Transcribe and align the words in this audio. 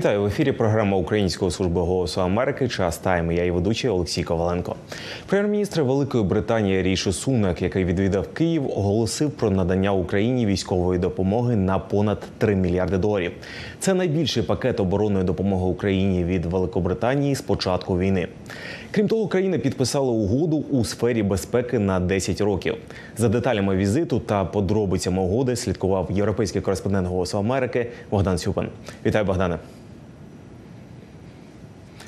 Вітаю 0.00 0.22
в 0.22 0.26
ефірі. 0.26 0.52
Програма 0.52 0.96
Української 0.96 1.50
служби 1.50 1.80
голосу 1.80 2.20
Америки. 2.20 2.68
Час 2.68 2.98
тайм. 2.98 3.32
Я 3.32 3.38
її 3.38 3.50
ведучий 3.50 3.90
Олексій 3.90 4.22
Коваленко. 4.22 4.76
Прем'єр-міністр 5.26 5.82
Великої 5.82 6.24
Британії 6.24 6.82
Ріші 6.82 7.12
Сунак, 7.12 7.62
який 7.62 7.84
відвідав 7.84 8.28
Київ, 8.28 8.66
оголосив 8.66 9.30
про 9.30 9.50
надання 9.50 9.92
Україні 9.92 10.46
військової 10.46 10.98
допомоги 10.98 11.56
на 11.56 11.78
понад 11.78 12.18
3 12.38 12.56
мільярди 12.56 12.98
доларів. 12.98 13.32
Це 13.78 13.94
найбільший 13.94 14.42
пакет 14.42 14.80
оборонної 14.80 15.24
допомоги 15.24 15.64
Україні 15.64 16.24
від 16.24 16.46
Великобританії 16.46 17.34
з 17.34 17.40
початку 17.40 17.98
війни. 17.98 18.28
Крім 18.90 19.08
того, 19.08 19.28
країни 19.28 19.58
підписали 19.58 20.10
угоду 20.10 20.64
у 20.70 20.84
сфері 20.84 21.22
безпеки 21.22 21.78
на 21.78 22.00
10 22.00 22.40
років. 22.40 22.74
За 23.16 23.28
деталями 23.28 23.76
візиту 23.76 24.18
та 24.20 24.44
подробицями 24.44 25.22
угоди 25.22 25.56
слідкував 25.56 26.08
європейський 26.10 26.60
кореспондент 26.60 27.08
Голосу 27.08 27.38
Америки 27.38 27.86
Богдан 28.10 28.38
Сюпан. 28.38 28.68
Вітаю, 29.06 29.24
Богдане. 29.24 29.58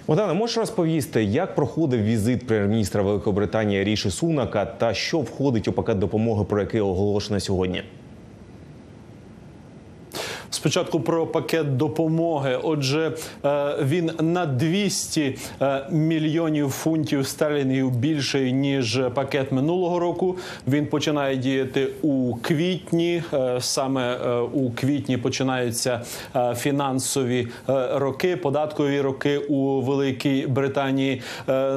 Богдане, 0.06 0.32
можеш 0.32 0.56
розповісти, 0.56 1.24
як 1.24 1.54
проходив 1.54 2.02
візит 2.02 2.46
прем'єр-міністра 2.46 3.02
Великобританії 3.02 3.84
Ріші 3.84 4.10
Сунака 4.10 4.64
та 4.64 4.94
що 4.94 5.18
входить 5.20 5.68
у 5.68 5.72
пакет 5.72 5.98
допомоги, 5.98 6.44
про 6.44 6.60
який 6.60 6.80
оголошено 6.80 7.40
сьогодні? 7.40 7.82
Спочатку 10.52 11.00
про 11.00 11.26
пакет 11.26 11.76
допомоги. 11.76 12.58
Отже, 12.62 13.12
е, 13.44 13.76
він 13.82 14.10
на 14.20 14.46
200 14.46 15.38
е, 15.62 15.86
мільйонів 15.90 16.70
фунтів 16.70 17.26
стерлінгів 17.26 17.90
більший 17.90 18.52
ніж 18.52 19.00
пакет 19.14 19.52
минулого 19.52 19.98
року. 19.98 20.36
Він 20.68 20.86
починає 20.86 21.36
діяти 21.36 21.88
у 22.02 22.34
квітні. 22.42 23.22
Е, 23.32 23.56
саме 23.60 24.16
у 24.52 24.70
квітні 24.70 25.16
починаються 25.16 26.00
фінансові 26.56 27.48
роки, 27.94 28.36
податкові 28.36 29.00
роки 29.00 29.38
у 29.38 29.80
Великій 29.80 30.46
Британії. 30.46 31.22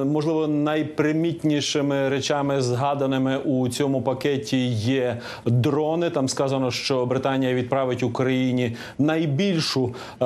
Можливо, 0.05 0.47
найпримітнішими 0.47 2.09
речами 2.09 2.61
згаданими 2.61 3.37
у 3.37 3.69
цьому 3.69 4.01
пакеті 4.01 4.67
є 4.67 5.17
дрони. 5.45 6.09
Там 6.09 6.29
сказано, 6.29 6.71
що 6.71 7.05
Британія 7.05 7.53
відправить 7.53 8.03
Україні 8.03 8.64
найбільшу, 8.99 9.95
е, 10.21 10.25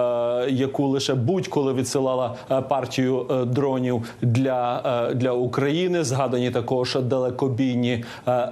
яку 0.50 0.88
лише 0.88 1.16
будь-коли 1.16 1.74
відсилала 1.74 2.36
е, 2.52 2.62
партію 2.62 3.26
е, 3.32 3.46
дронів 3.46 4.04
для, 4.22 4.82
для 5.16 5.32
України. 5.32 6.04
Згадані 6.04 6.52
також 6.52 6.96
далекобійні 6.96 8.04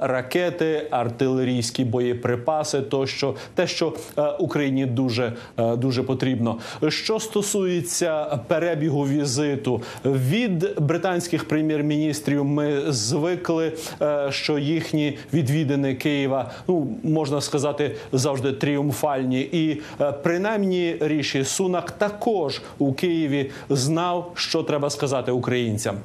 ракети, 0.02 0.88
артилерійські 0.91 1.85
боєприпаси, 1.85 2.81
тощо 2.81 3.35
те, 3.55 3.67
що 3.67 3.93
Україні 4.39 4.85
дуже 4.85 5.33
дуже 5.58 6.03
потрібно. 6.03 6.58
Що 6.88 7.19
стосується 7.19 8.39
перебігу 8.47 9.03
візиту 9.03 9.81
від 10.05 10.80
британських 10.80 11.47
прем'єр-міністрів, 11.47 12.45
ми 12.45 12.81
звикли, 12.88 13.73
що 14.30 14.58
їхні 14.58 15.17
відвідини 15.33 15.95
Києва 15.95 16.52
ну 16.67 16.88
можна 17.03 17.41
сказати 17.41 17.95
завжди 18.11 18.52
тріумфальні 18.52 19.41
і 19.41 19.77
Е, 20.02 20.11
принаймні 20.11 20.97
ріші 21.00 21.44
Сунак 21.44 21.92
також 21.92 22.61
у 22.78 22.94
Києві 22.94 23.52
знав, 23.70 24.31
що 24.36 24.64
треба 24.64 24.89
сказати 24.89 25.31
українцям. 25.31 25.97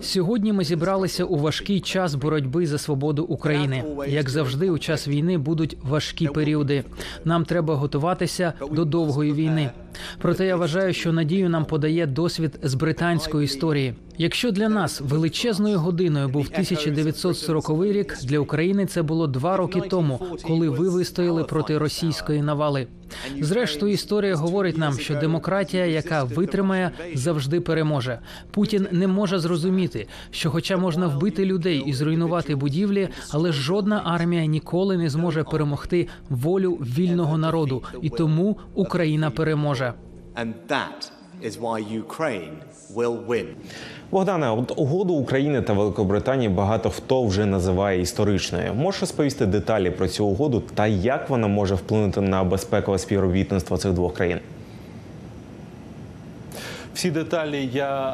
Сьогодні 0.00 0.52
ми 0.52 0.64
зібралися 0.64 1.24
у 1.24 1.36
важкий 1.36 1.80
час 1.80 2.14
боротьби 2.14 2.66
за 2.66 2.78
свободу 2.78 3.24
України. 3.24 3.84
Як 4.08 4.30
завжди, 4.30 4.70
у 4.70 4.78
час 4.78 5.08
війни 5.08 5.38
будуть 5.38 5.76
важкі 5.82 6.28
періоди. 6.28 6.84
Нам 7.24 7.44
треба 7.44 7.74
готуватися 7.74 8.52
до 8.72 8.84
довгої 8.84 9.32
війни. 9.32 9.70
Проте 10.18 10.46
я 10.46 10.56
вважаю, 10.56 10.92
що 10.92 11.12
надію 11.12 11.50
нам 11.50 11.64
подає 11.64 12.06
досвід 12.06 12.58
з 12.62 12.74
британської 12.74 13.44
історії. 13.44 13.94
Якщо 14.20 14.50
для 14.50 14.68
нас 14.68 15.00
величезною 15.00 15.78
годиною 15.78 16.28
був 16.28 16.46
1940 16.52 17.82
рік, 17.84 18.16
для 18.24 18.38
України 18.38 18.86
це 18.86 19.02
було 19.02 19.26
два 19.26 19.56
роки 19.56 19.80
тому, 19.80 20.20
коли 20.42 20.68
ви 20.68 20.88
вистояли 20.88 21.44
проти 21.44 21.78
російської 21.78 22.42
навали. 22.42 22.86
Зрештою, 23.40 23.92
історія 23.92 24.34
говорить 24.34 24.78
нам, 24.78 24.98
що 24.98 25.14
демократія, 25.14 25.86
яка 25.86 26.24
витримає, 26.24 26.90
завжди 27.14 27.60
переможе. 27.60 28.18
Путін 28.50 28.86
не 28.92 29.06
може 29.06 29.38
зрозуміти, 29.38 30.06
що, 30.30 30.50
хоча 30.50 30.76
можна 30.76 31.06
вбити 31.06 31.44
людей 31.44 31.84
і 31.86 31.92
зруйнувати 31.92 32.54
будівлі, 32.54 33.08
але 33.30 33.52
жодна 33.52 34.02
армія 34.04 34.46
ніколи 34.46 34.96
не 34.96 35.10
зможе 35.10 35.44
перемогти 35.44 36.08
волю 36.30 36.72
вільного 36.72 37.38
народу, 37.38 37.82
і 38.02 38.10
тому 38.10 38.56
Україна 38.74 39.30
переможе. 39.30 39.77
Богдане, 44.10 44.50
от 44.50 44.72
угоду 44.76 45.14
України 45.14 45.62
та 45.62 45.72
Великобританії 45.72 46.48
багато 46.48 46.90
хто 46.90 47.24
вже 47.24 47.46
називає 47.46 48.00
історичною. 48.00 48.74
Можеш 48.74 49.00
розповісти 49.00 49.46
деталі 49.46 49.90
про 49.90 50.08
цю 50.08 50.26
угоду 50.26 50.62
та 50.74 50.86
як 50.86 51.30
вона 51.30 51.46
може 51.46 51.74
вплинути 51.74 52.20
на 52.20 52.44
безпекове 52.44 52.98
співробітництво 52.98 53.76
цих 53.76 53.92
двох 53.92 54.14
країн? 54.14 54.38
Всі 56.98 57.10
деталі 57.10 57.68
я 57.72 58.08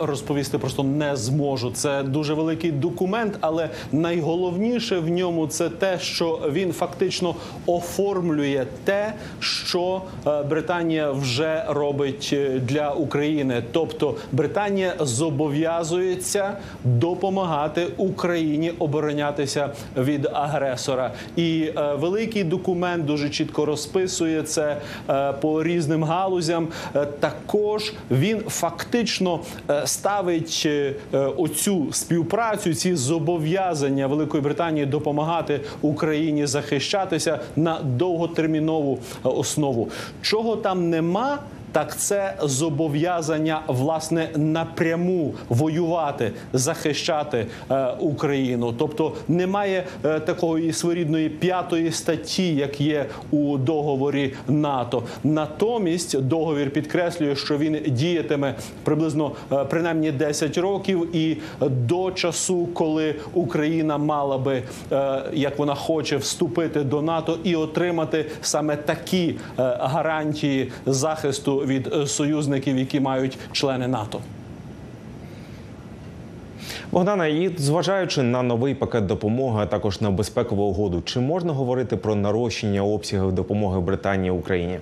е, 0.00 0.06
розповісти 0.06 0.58
просто 0.58 0.82
не 0.82 1.16
зможу. 1.16 1.70
Це 1.70 2.02
дуже 2.02 2.34
великий 2.34 2.72
документ, 2.72 3.36
але 3.40 3.70
найголовніше 3.92 4.98
в 4.98 5.08
ньому 5.08 5.46
це 5.46 5.68
те, 5.68 5.98
що 5.98 6.40
він 6.52 6.72
фактично 6.72 7.34
оформлює 7.66 8.66
те, 8.84 9.12
що 9.40 10.02
е, 10.26 10.42
Британія 10.42 11.10
вже 11.10 11.64
робить 11.68 12.30
е, 12.32 12.58
для 12.58 12.90
України. 12.90 13.62
Тобто 13.72 14.14
Британія 14.32 14.94
зобов'язується 15.00 16.56
допомагати 16.84 17.86
Україні 17.96 18.72
оборонятися 18.78 19.70
від 19.96 20.28
агресора. 20.32 21.12
І 21.36 21.70
великий 21.94 22.44
документ 22.44 23.04
дуже 23.04 23.30
чітко 23.30 23.64
розписує 23.66 24.42
це 24.42 24.76
по 25.40 25.62
різним 25.62 26.04
галузям. 26.04 26.68
Також 27.20 27.92
він 28.10 28.40
фактично 28.48 29.40
е, 29.70 29.86
ставить 29.86 30.62
е, 30.66 30.94
оцю 31.12 31.86
співпрацю, 31.92 32.74
ці 32.74 32.94
зобов'язання 32.94 34.06
Великої 34.06 34.42
Британії 34.42 34.86
допомагати 34.86 35.60
Україні 35.82 36.46
захищатися 36.46 37.40
на 37.56 37.80
довготермінову 37.82 38.98
е, 39.24 39.28
основу. 39.28 39.88
Чого 40.22 40.56
там 40.56 40.90
нема? 40.90 41.38
Так 41.72 41.96
це 41.96 42.34
зобов'язання 42.42 43.60
власне 43.66 44.28
напряму 44.36 45.34
воювати, 45.48 46.32
захищати 46.52 47.46
е, 47.70 47.88
Україну. 47.98 48.74
Тобто 48.78 49.12
немає 49.28 49.84
е, 50.04 50.20
такої 50.20 50.72
своєрідної 50.72 51.28
п'ятої 51.28 51.92
статті, 51.92 52.54
як 52.54 52.80
є 52.80 53.06
у 53.30 53.58
договорі 53.58 54.34
НАТО. 54.48 55.02
Натомість 55.24 56.20
договір 56.20 56.70
підкреслює, 56.70 57.36
що 57.36 57.58
він 57.58 57.78
діятиме 57.86 58.54
приблизно 58.82 59.32
е, 59.52 59.64
принаймні 59.64 60.12
10 60.12 60.58
років, 60.58 61.16
і 61.16 61.36
до 61.60 62.10
часу, 62.10 62.68
коли 62.74 63.14
Україна 63.34 63.98
мала 63.98 64.38
би, 64.38 64.62
е, 64.92 65.22
як 65.32 65.58
вона 65.58 65.74
хоче, 65.74 66.16
вступити 66.16 66.80
до 66.80 67.02
НАТО 67.02 67.38
і 67.44 67.56
отримати 67.56 68.26
саме 68.42 68.76
такі 68.76 69.28
е, 69.28 69.36
гарантії 69.80 70.72
захисту 70.86 71.57
від 71.66 71.86
е, 71.94 72.06
союзників, 72.06 72.78
які 72.78 73.00
мають 73.00 73.38
члени 73.52 73.88
НАТО. 73.88 74.20
Богдана, 76.92 77.26
і 77.26 77.50
зважаючи 77.58 78.22
на 78.22 78.42
новий 78.42 78.74
пакет 78.74 79.06
допомоги, 79.06 79.62
а 79.62 79.66
також 79.66 80.00
на 80.00 80.10
безпекову 80.10 80.62
угоду, 80.62 81.02
чи 81.04 81.20
можна 81.20 81.52
говорити 81.52 81.96
про 81.96 82.14
нарощення 82.14 82.82
обсягів 82.82 83.32
допомоги 83.32 83.80
Британії 83.80 84.30
Україні? 84.30 84.78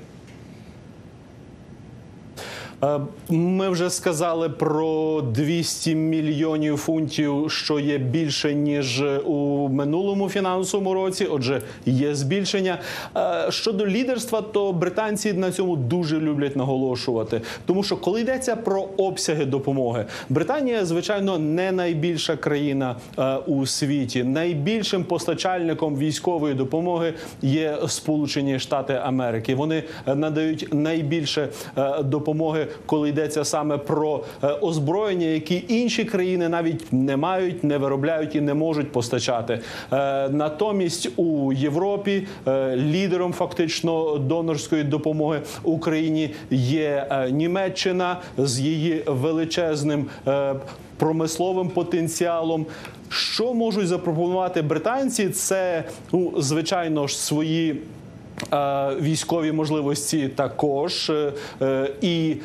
Е, 2.84 3.00
ми 3.28 3.69
вже 3.69 3.90
сказали 3.90 4.49
про 4.49 5.20
200 5.23 5.94
мільйонів 5.94 6.76
фунтів, 6.76 7.50
що 7.50 7.81
є 7.81 7.99
більше 7.99 8.55
ніж 8.55 9.02
у 9.25 9.69
минулому 9.69 10.28
фінансовому 10.28 10.94
році. 10.94 11.25
Отже, 11.31 11.62
є 11.87 12.14
збільшення. 12.14 12.78
Е, 13.17 13.46
щодо 13.50 13.87
лідерства, 13.87 14.43
то 14.43 14.73
британці 14.73 15.32
на 15.32 15.52
цьому 15.52 15.76
дуже 15.76 16.20
люблять 16.20 16.56
наголошувати, 16.56 17.40
тому 17.67 17.82
що 17.82 17.96
коли 17.96 18.20
йдеться 18.20 18.56
про 18.56 18.88
обсяги 18.96 19.44
допомоги, 19.44 20.05
Британія, 20.28 20.84
звичайно, 20.84 21.38
не 21.38 21.73
найбільша 21.73 22.37
країна 22.37 22.96
е, 23.19 23.37
у 23.37 23.67
світі. 23.67 24.25
Найбільшим 24.25 25.05
постачальником 25.05 25.99
військової 25.99 26.55
допомоги 26.55 27.14
є 27.43 27.78
Сполучені 27.88 28.58
Штати 28.58 29.00
Америки. 29.05 29.55
Вони 29.55 29.82
надають 30.06 30.69
найбільше 30.73 31.49
допомоги 32.05 32.66
коли 32.87 33.09
йдеться 33.09 33.45
саме 33.45 33.79
про 33.79 34.25
е, 34.43 34.47
озброєння, 34.47 35.27
які 35.27 35.65
інші 35.69 36.05
країни 36.05 36.49
навіть 36.49 36.93
не 36.93 37.17
мають, 37.17 37.65
не 37.65 37.79
виробляють 37.79 38.37
і 38.37 38.41
не 38.41 38.55
можуть 38.55 38.93
постачати. 38.93 39.61
Е, 39.93 40.29
Натомість 40.29 41.09
у 41.17 41.53
Європі 41.53 42.27
е, 42.47 42.77
лідером 42.77 43.33
фактично 43.33 44.19
донорської 44.19 44.85
допомоги 44.85 45.41
Україні 45.63 46.35
є 46.51 47.27
Німеччина 47.31 48.21
з 48.39 48.61
її 48.61 49.03
величезним 49.07 50.07
промисловим 50.97 51.69
потенціалом. 51.69 52.67
Що 53.09 53.55
можуть 53.55 53.89
запропонувати 53.89 54.62
британці? 54.62 55.29
Це 55.29 55.85
ну, 56.12 56.33
звичайно 56.39 57.07
ж 57.07 57.19
свої 57.19 57.83
військові 59.00 59.53
можливості 59.53 60.29
також 60.29 61.11
е, 61.62 61.91
і. 62.00 62.37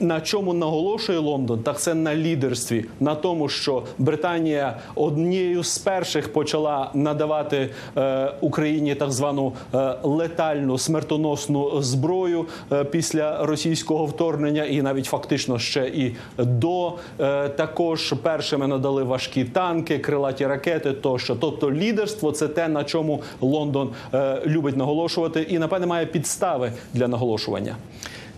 На 0.00 0.20
чому 0.20 0.54
наголошує 0.54 1.18
Лондон, 1.18 1.58
так 1.58 1.80
це 1.80 1.94
на 1.94 2.14
лідерстві, 2.14 2.84
на 3.00 3.14
тому, 3.14 3.48
що 3.48 3.82
Британія 3.98 4.78
однією 4.94 5.62
з 5.62 5.78
перших 5.78 6.32
почала 6.32 6.90
надавати 6.94 7.70
е, 7.96 8.32
Україні 8.40 8.94
так 8.94 9.12
звану 9.12 9.52
е, 9.74 9.94
летальну 10.02 10.78
смертоносну 10.78 11.82
зброю 11.82 12.46
е, 12.72 12.84
після 12.84 13.46
російського 13.46 14.06
вторгнення, 14.06 14.64
і 14.64 14.82
навіть 14.82 15.06
фактично 15.06 15.58
ще 15.58 15.88
і 15.88 16.16
до 16.38 16.92
е, 17.20 17.48
також 17.48 18.14
першими 18.22 18.66
надали 18.66 19.02
важкі 19.02 19.44
танки, 19.44 19.98
крилаті 19.98 20.46
ракети. 20.46 20.92
Тощо, 20.92 21.36
тобто 21.40 21.72
лідерство 21.72 22.32
це 22.32 22.48
те, 22.48 22.68
на 22.68 22.84
чому 22.84 23.22
Лондон 23.40 23.90
е, 24.14 24.42
любить 24.46 24.76
наголошувати, 24.76 25.42
і 25.42 25.58
напевне 25.58 25.86
має 25.86 26.06
підстави 26.06 26.72
для 26.94 27.08
наголошування. 27.08 27.76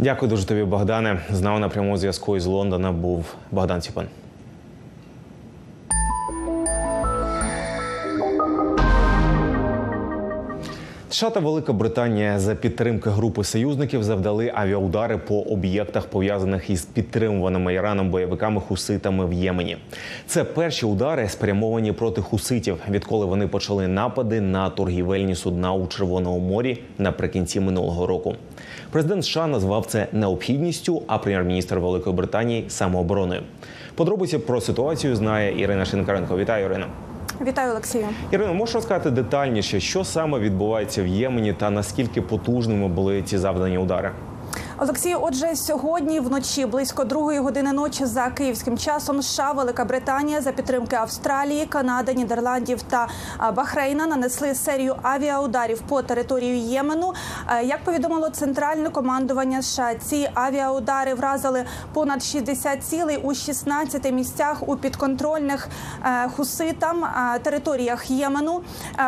Дякую 0.00 0.30
дуже 0.30 0.46
тобі, 0.46 0.64
Богдане. 0.64 1.20
З 1.32 1.40
нами 1.40 1.60
на 1.60 1.68
прямому 1.68 1.96
зв'язку 1.96 2.36
із 2.36 2.46
Лондона 2.46 2.92
був 2.92 3.34
Богдан 3.50 3.80
Ціпан. 3.80 4.06
США 11.10 11.30
та 11.30 11.40
Велика 11.40 11.72
Британія 11.72 12.38
за 12.38 12.54
підтримки 12.54 13.10
групи 13.10 13.44
союзників 13.44 14.02
завдали 14.02 14.52
авіаудари 14.54 15.18
по 15.18 15.40
об'єктах, 15.40 16.06
пов'язаних 16.06 16.70
із 16.70 16.84
підтримуваними 16.84 17.74
Іраном 17.74 18.10
бойовиками 18.10 18.60
хуситами 18.60 19.26
в 19.26 19.32
Ємені. 19.32 19.76
Це 20.26 20.44
перші 20.44 20.86
удари 20.86 21.28
спрямовані 21.28 21.92
проти 21.92 22.20
хуситів, 22.20 22.76
відколи 22.90 23.26
вони 23.26 23.46
почали 23.46 23.88
напади 23.88 24.40
на 24.40 24.70
торгівельні 24.70 25.34
судна 25.34 25.72
у 25.72 25.86
Червоному 25.86 26.38
морі 26.38 26.82
наприкінці 26.98 27.60
минулого 27.60 28.06
року. 28.06 28.34
Президент 28.90 29.24
США 29.24 29.46
назвав 29.46 29.86
це 29.86 30.06
необхідністю, 30.12 31.02
а 31.06 31.18
прем'єр-міністр 31.18 31.78
Великої 31.78 32.16
Британії 32.16 32.64
самообороною. 32.68 33.42
Подробиці 33.94 34.38
про 34.38 34.60
ситуацію 34.60 35.16
знає 35.16 35.60
Ірина 35.60 35.84
Шинкаренко. 35.84 36.38
Вітаю, 36.38 36.64
Ірина. 36.64 36.86
Вітаю, 37.46 37.70
Олексію. 37.70 38.06
Ірино, 38.30 38.54
можеш 38.54 38.74
розказати 38.74 39.10
детальніше, 39.10 39.80
що 39.80 40.04
саме 40.04 40.38
відбувається 40.38 41.02
в 41.02 41.06
Ємені 41.06 41.52
та 41.52 41.70
наскільки 41.70 42.22
потужними 42.22 42.88
були 42.88 43.22
ці 43.22 43.38
завдані 43.38 43.78
удари? 43.78 44.10
Олексію, 44.80 45.18
отже, 45.20 45.56
сьогодні 45.56 46.20
вночі 46.20 46.66
близько 46.66 47.04
другої 47.04 47.38
години 47.38 47.72
ночі 47.72 48.06
за 48.06 48.30
київським 48.30 48.78
часом 48.78 49.22
США, 49.22 49.52
Велика 49.52 49.84
Британія 49.84 50.40
за 50.40 50.52
підтримки 50.52 50.96
Австралії, 50.96 51.66
Канади, 51.66 52.14
Нідерландів 52.14 52.82
та 52.82 53.08
Бахрейна 53.56 54.06
нанесли 54.06 54.54
серію 54.54 54.96
авіаударів 55.02 55.80
по 55.80 56.02
території 56.02 56.68
Ємену. 56.68 57.14
Як 57.64 57.84
повідомило 57.84 58.30
центральне 58.30 58.90
командування 58.90 59.62
США, 59.62 59.94
ці 59.94 60.30
авіаудари 60.34 61.14
вразили 61.14 61.64
понад 61.92 62.22
60 62.22 62.84
цілей 62.84 63.16
у 63.16 63.34
16 63.34 64.12
місцях 64.12 64.68
у 64.68 64.76
підконтрольних 64.76 65.68
е, 66.04 66.28
хуситам 66.36 67.06
територіях 67.42 68.10
Ємену. 68.10 68.60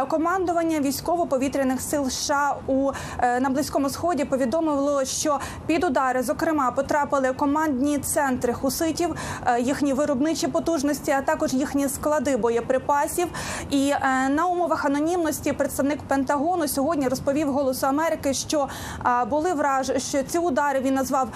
Командування 0.09 0.81
військово-повітряних 0.81 1.81
сил 1.81 2.11
США 2.11 2.57
у 2.67 2.91
е, 3.19 3.41
на 3.41 3.51
близькому 3.51 3.91
сході 3.91 4.25
повідомило, 4.25 5.05
що 5.05 5.41
під 5.67 5.85
удари, 5.85 6.23
зокрема, 6.23 6.71
потрапили 6.71 7.33
командні 7.33 7.99
центри 7.99 8.53
хуситів, 8.53 9.15
е, 9.47 9.61
їхні 9.61 9.93
виробничі 9.93 10.49
потужності, 10.49 11.11
а 11.11 11.23
також 11.23 11.53
їхні 11.53 11.89
склади 11.89 12.37
боєприпасів. 12.37 13.29
І 13.71 13.91
е, 13.91 14.29
на 14.29 14.47
умовах 14.47 14.85
анонімності 14.85 15.53
представник 15.53 15.99
Пентагону 16.03 16.69
сьогодні 16.69 17.09
розповів 17.09 17.53
Голосу 17.53 17.87
Америки, 17.87 18.35
що 18.35 18.69
е, 19.07 19.25
були 19.25 19.53
враж, 19.53 19.93
що 19.97 20.23
ці 20.23 20.39
удари 20.39 20.81
він 20.81 20.95
назвав 20.95 21.29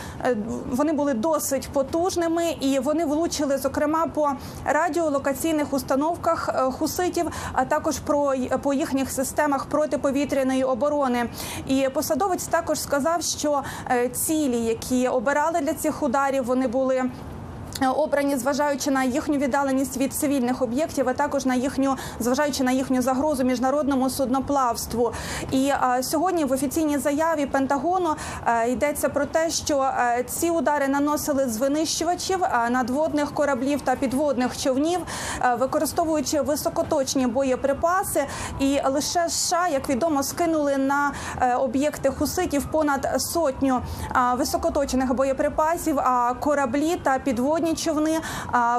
вони 0.70 0.92
були 0.92 1.14
досить 1.14 1.68
потужними, 1.72 2.56
і 2.60 2.78
вони 2.78 3.04
влучили 3.04 3.58
зокрема 3.58 4.06
по 4.06 4.32
радіолокаційних 4.64 5.72
установках 5.72 6.70
хуситів, 6.78 7.30
а 7.52 7.64
також 7.64 7.98
про 7.98 8.34
по 8.62 8.74
їхніх 8.74 9.10
системах 9.10 9.66
протиповітряної 9.66 10.64
оборони. 10.64 11.28
І 11.66 11.88
посадовець 11.94 12.46
також 12.46 12.80
сказав, 12.80 13.22
що 13.22 13.62
цілі, 14.14 14.58
які 14.58 15.08
обирали 15.08 15.60
для 15.60 15.74
цих 15.74 16.02
ударів, 16.02 16.44
вони 16.44 16.68
були. 16.68 17.02
Е, 17.82 17.88
Обрані, 17.88 18.36
зважаючи 18.36 18.90
на 18.90 19.04
їхню 19.04 19.38
віддаленість 19.38 19.96
від 19.96 20.14
цивільних 20.14 20.62
об'єктів, 20.62 21.08
а 21.08 21.12
також 21.12 21.46
на 21.46 21.54
їхню, 21.54 21.96
зважаючи 22.20 22.64
на 22.64 22.72
їхню 22.72 23.02
загрозу 23.02 23.44
міжнародному 23.44 24.10
судноплавству. 24.10 25.12
І 25.50 25.68
е, 25.68 26.02
сьогодні 26.02 26.44
в 26.44 26.52
офіційній 26.52 26.98
заяві 26.98 27.46
Пентагону 27.46 28.14
е, 28.46 28.70
йдеться 28.70 29.08
про 29.08 29.26
те, 29.26 29.50
що 29.50 29.80
е, 29.80 30.24
ці 30.28 30.50
удари 30.50 30.88
наносили 30.88 31.48
з 31.48 31.56
винищувачів 31.56 32.44
е, 32.44 32.70
надводних 32.70 33.34
кораблів 33.34 33.80
та 33.80 33.96
підводних 33.96 34.56
човнів, 34.56 35.00
е, 35.42 35.54
використовуючи 35.54 36.40
високоточні 36.40 37.26
боєприпаси. 37.26 38.24
І 38.60 38.80
лише 38.90 39.28
США, 39.28 39.68
як 39.68 39.88
відомо, 39.88 40.22
скинули 40.22 40.76
на 40.76 41.12
об'єкти 41.58 42.10
хуситів 42.10 42.66
понад 42.70 43.14
сотню 43.18 43.80
е, 44.16 44.34
високоточних 44.36 45.14
боєприпасів. 45.14 45.98
А 45.98 46.34
кораблі 46.40 46.96
та 47.02 47.18
підводні 47.18 47.63
човни 47.72 48.10
е, 48.10 48.20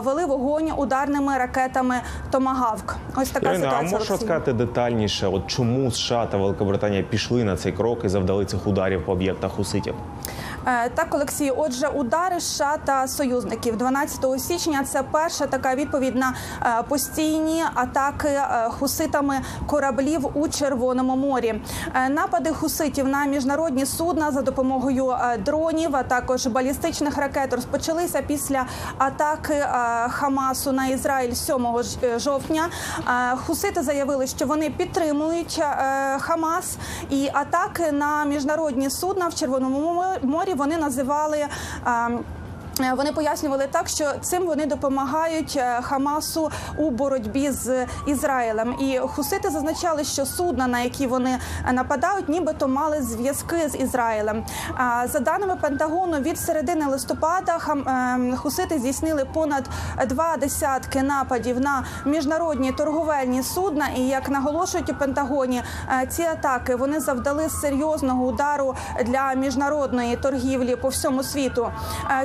вели 0.04 0.26
вогонь 0.26 0.72
ударними 0.78 1.38
ракетами 1.38 1.96
Томагавк. 2.32 2.96
Ось 3.16 3.30
така 3.30 3.50
Ірина, 3.50 3.68
а 3.68 3.70
ситуація. 3.70 3.92
можеш 3.92 4.10
Олексій. 4.10 4.14
розказати 4.28 4.54
детальніше, 4.54 5.28
от 5.28 5.48
чому 5.48 5.92
США 5.92 6.26
та 6.26 6.38
Великобританія 6.38 7.04
пішли 7.04 7.44
на 7.44 7.56
цей 7.58 7.72
крок 7.72 8.00
і 8.06 8.10
завдали 8.10 8.46
цих 8.46 8.68
ударів 8.68 9.06
по 9.06 9.12
об'єктах 9.12 9.52
хуситів? 9.52 9.96
Е, 10.68 10.90
Так, 10.90 11.16
Олексій, 11.16 11.52
отже, 11.52 11.88
удари 11.88 12.40
США 12.40 12.78
та 12.86 13.08
союзників 13.08 13.78
12 13.78 14.42
січня. 14.42 14.84
Це 14.84 15.04
перша 15.04 15.46
така 15.48 15.76
відповідь 15.76 16.16
на 16.16 16.34
е, 16.62 16.84
постійні 16.90 17.64
атаки 17.74 18.28
е, 18.28 18.70
хуситами 18.70 19.42
кораблів 19.68 20.38
у 20.38 20.48
Червоному 20.48 21.16
морі. 21.16 21.62
Напади 22.10 22.54
хуситів 22.54 23.08
на 23.08 23.26
міжнародні 23.26 23.86
судна 23.86 24.32
за 24.32 24.42
допомогою 24.42 25.16
дронів, 25.46 25.96
а 25.96 26.04
також 26.04 26.48
балістичних 26.48 27.18
ракет 27.18 27.54
розпочалися 27.54 28.22
після 28.22 28.66
атаки 28.98 29.66
Хамасу 30.10 30.72
на 30.72 30.88
Ізраїль 30.88 31.34
7 31.34 31.68
е, 32.04 32.20
жовтня. 32.20 32.70
Хусити 33.46 33.82
заявили, 33.82 34.28
що 34.28 34.46
вони 34.46 34.70
підтримують 34.70 35.64
Хамас 36.20 36.78
і 37.10 37.30
атаки 37.34 37.92
на 37.92 38.26
міжнародні 38.26 38.90
судна 38.90 39.28
в 39.28 39.36
Червоному 39.36 40.04
морі 40.22 40.55
вони 40.56 40.78
називали. 40.78 41.48
Е, 42.80 42.94
Вони 42.94 43.12
пояснювали 43.12 43.68
так, 43.72 43.88
що 43.88 44.12
цим 44.22 44.46
вони 44.46 44.66
допомагають 44.66 45.56
е, 45.58 45.80
Хамасу 45.82 46.52
у 46.78 46.90
боротьбі 46.90 47.52
з 47.52 47.86
Ізраїлем. 48.08 48.76
І 48.80 49.00
хусити 49.00 49.50
зазначали, 49.50 50.04
що 50.04 50.26
судна, 50.26 50.68
на 50.68 50.80
які 50.80 51.08
вони 51.08 51.40
е, 51.70 51.74
нападають, 51.74 52.30
нібито 52.30 52.68
мали 52.68 53.02
зв'язки 53.02 53.70
з 53.70 53.76
Ізраїлем. 53.76 54.46
За 55.06 55.20
даними 55.20 55.56
Пентагону, 55.62 56.18
від 56.18 56.40
середини 56.40 56.86
листопада 56.86 57.60
хусити 58.38 58.80
здійснили 58.80 59.26
понад 59.34 59.70
два 60.08 60.38
десятки 60.38 61.04
нападів 61.04 61.60
на 61.60 61.84
міжнародні 62.06 62.72
торговельні 62.72 63.44
судна. 63.44 63.88
І 63.98 64.02
як 64.02 64.30
наголошують 64.30 64.90
у 64.90 64.94
Пентагоні, 64.94 65.62
ці 66.10 66.22
атаки 66.22 66.76
вони 66.76 67.00
завдали 67.00 67.50
серйозного 67.50 68.26
удару 68.26 68.76
для 69.06 69.34
міжнародної 69.34 70.16
торгівлі 70.16 70.76
по 70.76 70.88
всьому 70.88 71.24
світу. 71.24 71.72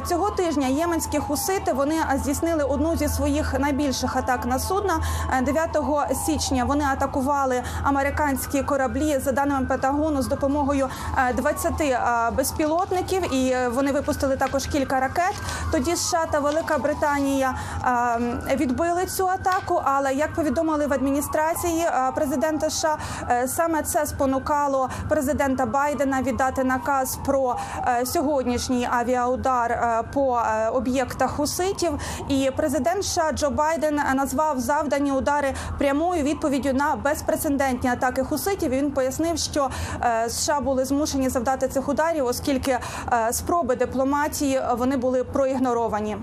Цього 0.08 0.30
тижня 0.40 0.66
єменські 0.66 1.18
хусити 1.18 1.72
вони 1.72 1.94
здійснили 2.16 2.64
одну 2.64 2.96
зі 2.96 3.08
своїх 3.08 3.58
найбільших 3.58 4.16
атак 4.16 4.46
на 4.46 4.58
судна. 4.58 5.00
Е, 5.38 5.42
9 5.42 5.78
січня 6.26 6.64
вони 6.64 6.84
атакували 6.84 7.62
американські 7.82 8.62
кораблі 8.62 9.18
за 9.18 9.32
даними 9.32 9.66
Пентагону 9.66 10.22
з 10.22 10.26
допомогою 10.26 10.88
е, 11.28 11.32
20 11.32 11.80
е, 11.80 12.00
безпілотників, 12.36 13.34
і 13.34 13.50
е, 13.50 13.68
вони 13.68 13.92
випустили 13.92 14.36
також 14.36 14.66
кілька 14.66 15.00
ракет. 15.00 15.34
Тоді 15.72 15.96
США 15.96 16.26
та 16.30 16.38
Велика 16.38 16.78
Британія 16.78 17.54
е, 17.84 18.56
відбили 18.56 19.06
цю 19.06 19.26
атаку. 19.26 19.82
Але 19.84 20.14
як 20.14 20.34
повідомили 20.34 20.86
в 20.86 20.92
адміністрації 20.92 21.80
е, 21.80 22.12
президента 22.14 22.70
США, 22.70 22.96
е, 23.30 23.48
саме 23.48 23.82
це 23.82 24.06
спонукало 24.06 24.88
президента 25.08 25.66
Байдена 25.66 26.22
віддати 26.22 26.64
наказ 26.64 27.18
про 27.26 27.56
е, 27.86 28.06
сьогоднішній 28.06 28.88
авіаудар 28.90 29.72
е, 29.72 30.02
е, 30.36 30.68
об'єктах 30.68 31.30
хуситів. 31.30 31.98
І 32.28 32.50
президент 32.56 33.04
США 33.04 33.32
Джо 33.32 33.50
Байден 33.50 33.98
е, 33.98 34.14
назвав 34.14 34.60
завдані 34.60 35.12
удари 35.12 35.52
прямою 35.78 36.22
відповіддю 36.22 36.72
на 36.72 36.96
безпрецедентні 36.96 37.90
атаки 37.90 38.22
хуситів. 38.22 38.72
І 38.72 38.76
Він 38.76 38.90
пояснив, 38.90 39.38
що 39.38 39.70
е, 40.02 40.30
США 40.30 40.60
були 40.60 40.84
змушені 40.84 41.28
завдати 41.28 41.68
цих 41.68 41.88
ударів, 41.88 42.26
оскільки 42.26 42.78
спроби 43.30 43.76
дипломатії 43.76 44.60
вони 44.78 44.96
були 44.96 45.24
проігноровані. 45.24 46.16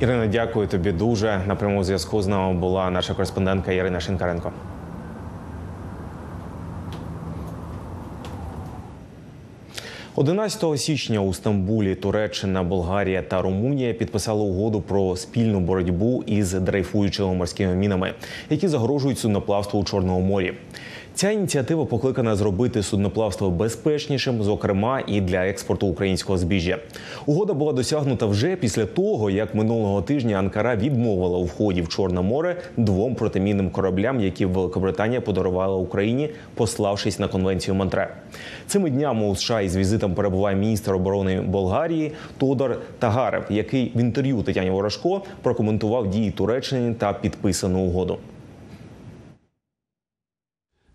Ірина, 0.00 0.26
дякую 0.26 0.66
тобі 0.66 0.92
дуже. 0.92 1.40
На 1.46 1.54
прямому 1.54 1.84
зв'язку 1.84 2.22
з 2.22 2.26
нами 2.26 2.54
була 2.54 2.90
наша 2.90 3.14
кореспондентка 3.14 3.72
Ірина 3.72 4.00
Шинкаренко.– 4.00 4.52
11 10.16 10.80
січня 10.80 11.20
у 11.20 11.34
Стамбулі 11.34 11.94
Туреччина, 11.94 12.62
Болгарія 12.62 13.22
та 13.22 13.42
Румунія 13.42 13.92
підписали 13.92 14.42
угоду 14.42 14.80
про 14.80 15.16
спільну 15.16 15.60
боротьбу 15.60 16.24
із 16.26 16.52
дрейфуючими 16.52 17.34
морськими 17.34 17.74
мінами, 17.74 18.14
які 18.50 18.68
загрожують 18.68 19.18
судноплавству 19.18 19.80
у 19.80 19.84
Чорному 19.84 20.20
морі. 20.20 20.54
Ця 21.16 21.30
ініціатива 21.30 21.84
покликана 21.84 22.36
зробити 22.36 22.82
судноплавство 22.82 23.50
безпечнішим, 23.50 24.42
зокрема 24.42 25.02
і 25.06 25.20
для 25.20 25.46
експорту 25.46 25.86
українського 25.86 26.38
збіжжя. 26.38 26.78
Угода 27.26 27.54
була 27.54 27.72
досягнута 27.72 28.26
вже 28.26 28.56
після 28.56 28.86
того, 28.86 29.30
як 29.30 29.54
минулого 29.54 30.02
тижня 30.02 30.36
Анкара 30.36 30.76
відмовила 30.76 31.38
у 31.38 31.44
вході 31.44 31.82
в 31.82 31.88
Чорне 31.88 32.20
море 32.20 32.56
двом 32.76 33.14
протимінним 33.14 33.70
кораблям, 33.70 34.20
які 34.20 34.46
Великобританія 34.46 35.20
подарувала 35.20 35.76
Україні, 35.76 36.30
пославшись 36.54 37.18
на 37.18 37.28
конвенцію 37.28 37.74
Монтре. 37.74 38.14
Цими 38.66 38.90
днями 38.90 39.26
у 39.26 39.36
США 39.36 39.60
із 39.60 39.76
візитом 39.76 40.14
перебуває 40.14 40.56
міністр 40.56 40.94
оборони 40.94 41.40
Болгарії 41.40 42.12
Тодор 42.38 42.78
Тагарев, 42.98 43.44
який 43.50 43.92
в 43.94 44.00
інтерв'ю 44.00 44.42
Тетяні 44.42 44.70
Ворожко 44.70 45.22
прокоментував 45.42 46.10
дії 46.10 46.30
Туреччини 46.30 46.94
та 46.94 47.12
підписану 47.12 47.80
угоду. 47.80 48.18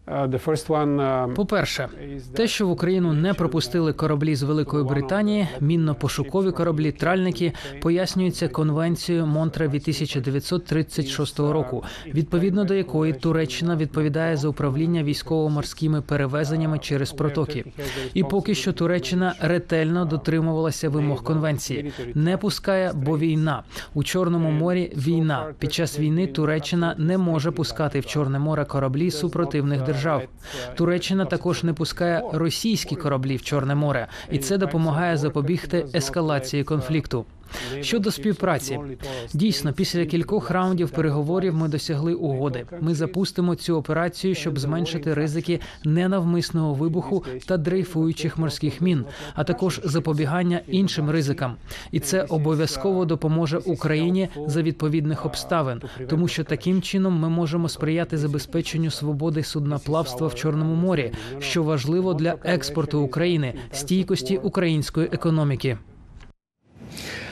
Uh, 0.09 0.27
um, 0.69 1.33
По-перше, 1.33 1.87
те, 2.33 2.47
що 2.47 2.67
в 2.67 2.71
Україну 2.71 3.13
не 3.13 3.33
пропустили 3.33 3.93
кораблі 3.93 4.35
з 4.35 4.43
Великої 4.43 4.83
Британії, 4.83 5.47
мінно-пошукові 5.61 6.51
кораблі, 6.51 6.91
тральники, 6.91 7.53
пояснюється 7.81 8.47
конвенцією 8.47 9.25
Монтре 9.25 9.67
від 9.67 9.81
1936 9.81 11.39
року, 11.39 11.83
відповідно 12.05 12.63
до 12.63 12.73
якої 12.73 13.13
Туреччина 13.13 13.75
відповідає 13.75 14.37
за 14.37 14.47
управління 14.47 15.03
військово-морськими 15.03 16.01
перевезеннями 16.01 16.79
через 16.79 17.11
протоки. 17.11 17.65
І 18.13 18.23
поки 18.23 18.55
що 18.55 18.73
Туреччина 18.73 19.35
ретельно 19.41 20.05
дотримувалася 20.05 20.89
вимог 20.89 21.23
конвенції, 21.23 21.91
не 22.15 22.37
пускає, 22.37 22.91
бо 22.95 23.17
війна 23.17 23.63
у 23.93 24.03
Чорному 24.03 24.51
морі. 24.51 24.93
Війна 24.95 25.53
під 25.59 25.73
час 25.73 25.99
війни 25.99 26.27
Туреччина 26.27 26.95
не 26.97 27.17
може 27.17 27.51
пускати 27.51 27.99
в 27.99 28.05
Чорне 28.05 28.39
море 28.39 28.65
кораблі 28.65 29.11
супротивних 29.11 29.83
держав. 29.83 29.98
Туреччина 30.75 31.25
також 31.25 31.63
не 31.63 31.73
пускає 31.73 32.23
російські 32.33 32.95
кораблі 32.95 33.35
в 33.37 33.41
Чорне 33.41 33.75
море, 33.75 34.07
і 34.31 34.37
це 34.37 34.57
допомагає 34.57 35.17
запобігти 35.17 35.85
ескалації 35.93 36.63
конфлікту. 36.63 37.25
Щодо 37.81 38.11
співпраці, 38.11 38.79
дійсно, 39.33 39.73
після 39.73 40.05
кількох 40.05 40.51
раундів 40.51 40.89
переговорів 40.89 41.55
ми 41.55 41.67
досягли 41.67 42.13
угоди. 42.13 42.65
Ми 42.81 42.95
запустимо 42.95 43.55
цю 43.55 43.77
операцію, 43.77 44.35
щоб 44.35 44.59
зменшити 44.59 45.13
ризики 45.13 45.59
ненавмисного 45.83 46.73
вибуху 46.73 47.25
та 47.45 47.57
дрейфуючих 47.57 48.37
морських 48.37 48.81
мін, 48.81 49.05
а 49.35 49.43
також 49.43 49.81
запобігання 49.83 50.61
іншим 50.67 51.09
ризикам. 51.09 51.55
І 51.91 51.99
це 51.99 52.23
обов'язково 52.23 53.05
допоможе 53.05 53.57
Україні 53.57 54.29
за 54.47 54.61
відповідних 54.61 55.25
обставин, 55.25 55.81
тому 56.09 56.27
що 56.27 56.43
таким 56.43 56.81
чином 56.81 57.19
ми 57.19 57.29
можемо 57.29 57.69
сприяти 57.69 58.17
забезпеченню 58.17 58.91
свободи 58.91 59.43
судноплавства 59.43 60.27
в 60.27 60.35
Чорному 60.35 60.75
морі, 60.75 61.11
що 61.39 61.63
важливо 61.63 62.13
для 62.13 62.35
експорту 62.43 63.01
України, 63.01 63.53
стійкості 63.71 64.37
української 64.37 65.09
економіки. 65.11 65.77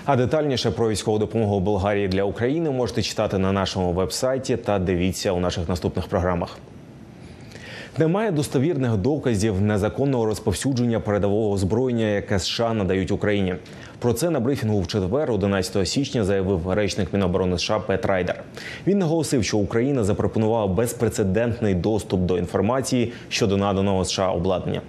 А 0.08 0.16
детальніше 0.16 0.72
про 0.72 0.90
військову 0.90 1.20
допомогу 1.20 1.60
Болгарії 1.60 2.08
для 2.08 2.24
України 2.24 2.72
можете 2.72 3.02
читати 3.02 3.38
на 3.38 3.52
нашому 3.52 3.94
вебсайті 3.94 4.58
та 4.58 4.80
дивіться 4.80 5.32
у 5.32 5.40
наших 5.40 5.70
наступних 5.70 6.08
програмах. 6.08 6.58
Немає 7.98 8.32
достовірних 8.32 8.98
доказів 8.98 9.62
незаконного 9.62 10.26
розповсюдження 10.26 11.00
передового 11.00 11.52
озброєння, 11.52 12.06
яке 12.06 12.40
США 12.40 12.74
надають 12.74 13.12
Україні. 13.12 13.56
Про 14.00 14.14
це 14.14 14.30
на 14.30 14.40
брифінгу 14.40 14.82
в 14.82 14.88
четвер, 14.88 15.32
11 15.32 15.88
січня, 15.88 16.24
заявив 16.24 16.72
речник 16.72 17.14
Міноборони 17.14 17.58
США 17.58 17.80
Пет 17.80 18.06
Райдер. 18.06 18.44
Він 18.88 19.00
наголосив, 19.00 19.44
що 19.44 19.58
Україна 19.58 20.04
запропонувала 20.04 20.68
безпрецедентний 20.68 21.76
доступ 21.76 22.22
до 22.22 22.38
інформації 22.38 23.14
щодо 23.30 23.58
наданого 23.58 24.06
США 24.06 24.32
обладнання. 24.32 24.82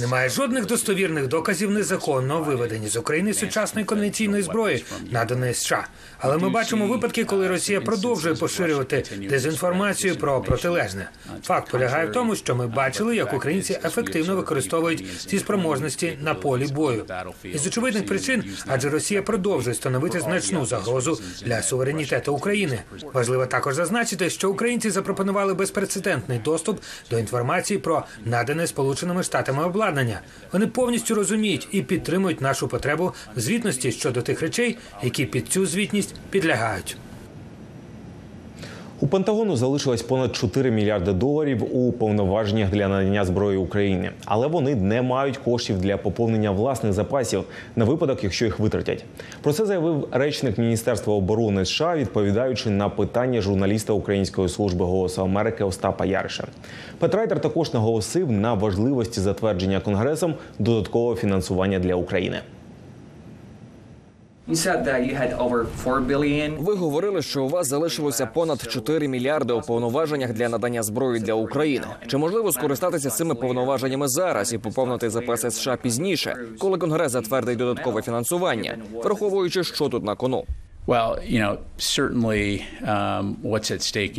Немає 0.00 0.28
жодних 0.28 0.66
достовірних 0.66 1.28
доказів 1.28 1.70
незаконно 1.70 2.40
виведені 2.40 2.88
з 2.88 2.96
України 2.96 3.34
сучасної 3.34 3.84
конвенційної 3.84 4.42
зброї, 4.42 4.84
наданої 5.10 5.54
США. 5.54 5.86
Але 6.18 6.38
ми 6.38 6.50
бачимо 6.50 6.86
випадки, 6.86 7.24
коли 7.24 7.48
Росія 7.48 7.80
продовжує 7.80 8.34
поширювати 8.34 9.04
дезінформацію 9.30 10.16
про 10.16 10.40
протилежне. 10.40 11.08
Факт 11.42 11.70
полягає 11.70 12.06
в 12.06 12.12
тому, 12.12 12.36
що 12.36 12.56
ми 12.56 12.66
бачили, 12.66 13.16
як 13.16 13.34
українці 13.34 13.80
ефективно 13.84 14.36
використовують 14.36 15.20
ці 15.20 15.38
спроможності 15.38 16.18
на 16.22 16.34
полі 16.34 16.66
бою. 16.66 17.04
Із 17.44 17.66
очевидних 17.66 18.06
причин, 18.06 18.44
адже 18.66 18.88
Росія 18.88 19.22
продовжує 19.22 19.74
становити 19.74 20.20
значну 20.20 20.66
загрозу 20.66 21.20
для 21.44 21.62
суверенітету 21.62 22.34
України. 22.34 22.78
Важливо 23.12 23.46
також 23.46 23.74
зазначити, 23.74 24.30
що 24.30 24.50
українці 24.50 24.90
запропонували 24.90 25.54
безпрецедентний 25.54 26.38
доступ 26.38 26.80
до 27.10 27.18
інформації 27.18 27.78
про 27.78 28.04
надане 28.24 28.66
Сполученими 28.66 29.22
Штатами 29.22 29.64
обладнання. 29.64 30.20
Вони 30.52 30.66
повністю 30.66 31.14
розуміють 31.14 31.68
і 31.70 31.82
підтримують 31.82 32.40
нашу 32.40 32.68
потребу 32.68 33.12
звітності 33.36 33.92
щодо 33.92 34.22
тих 34.22 34.40
речей, 34.40 34.78
які 35.02 35.26
під 35.26 35.48
цю 35.48 35.66
звітність 35.66 36.14
підлягають. 36.30 36.96
У 39.02 39.06
Пентагону 39.06 39.56
залишилось 39.56 40.02
понад 40.02 40.36
4 40.36 40.70
мільярди 40.70 41.12
доларів 41.12 41.76
у 41.76 41.92
повноваженнях 41.92 42.70
для 42.70 42.88
надання 42.88 43.24
зброї 43.24 43.58
України, 43.58 44.10
але 44.24 44.46
вони 44.46 44.74
не 44.74 45.02
мають 45.02 45.36
коштів 45.36 45.78
для 45.78 45.96
поповнення 45.96 46.50
власних 46.50 46.92
запасів 46.92 47.44
на 47.76 47.84
випадок, 47.84 48.24
якщо 48.24 48.44
їх 48.44 48.58
витратять. 48.58 49.04
Про 49.42 49.52
це 49.52 49.66
заявив 49.66 50.08
речник 50.12 50.58
Міністерства 50.58 51.14
оборони 51.14 51.64
США, 51.64 51.96
відповідаючи 51.96 52.70
на 52.70 52.88
питання 52.88 53.40
журналіста 53.40 53.92
Української 53.92 54.48
служби 54.48 54.84
голосу 54.84 55.22
Америки 55.22 55.64
Остапа 55.64 56.04
Яриша. 56.04 56.46
Петрайдер 56.98 57.40
також 57.40 57.74
наголосив 57.74 58.32
на 58.32 58.54
важливості 58.54 59.20
затвердження 59.20 59.80
конгресом 59.80 60.34
додаткового 60.58 61.16
фінансування 61.16 61.78
для 61.78 61.94
України. 61.94 62.40
Ви 66.60 66.74
говорили, 66.74 67.22
що 67.22 67.44
у 67.44 67.48
вас 67.48 67.66
залишилося 67.68 68.26
понад 68.26 68.62
4 68.62 69.08
мільярди 69.08 69.52
у 69.52 69.60
повноваженнях 69.60 70.32
для 70.32 70.48
надання 70.48 70.82
зброї 70.82 71.20
для 71.20 71.34
України. 71.34 71.86
Чи 72.06 72.16
можливо 72.16 72.52
скористатися 72.52 73.10
цими 73.10 73.34
повноваженнями 73.34 74.08
зараз 74.08 74.52
і 74.52 74.58
поповнити 74.58 75.10
запаси 75.10 75.50
США 75.50 75.76
пізніше, 75.82 76.36
коли 76.58 76.78
Конгрес 76.78 77.12
затвердить 77.12 77.58
додаткове 77.58 78.02
фінансування, 78.02 78.78
враховуючи, 79.04 79.64
що 79.64 79.88
тут 79.88 80.04
на 80.04 80.14
кону? 80.14 80.44
Um, 80.90 81.26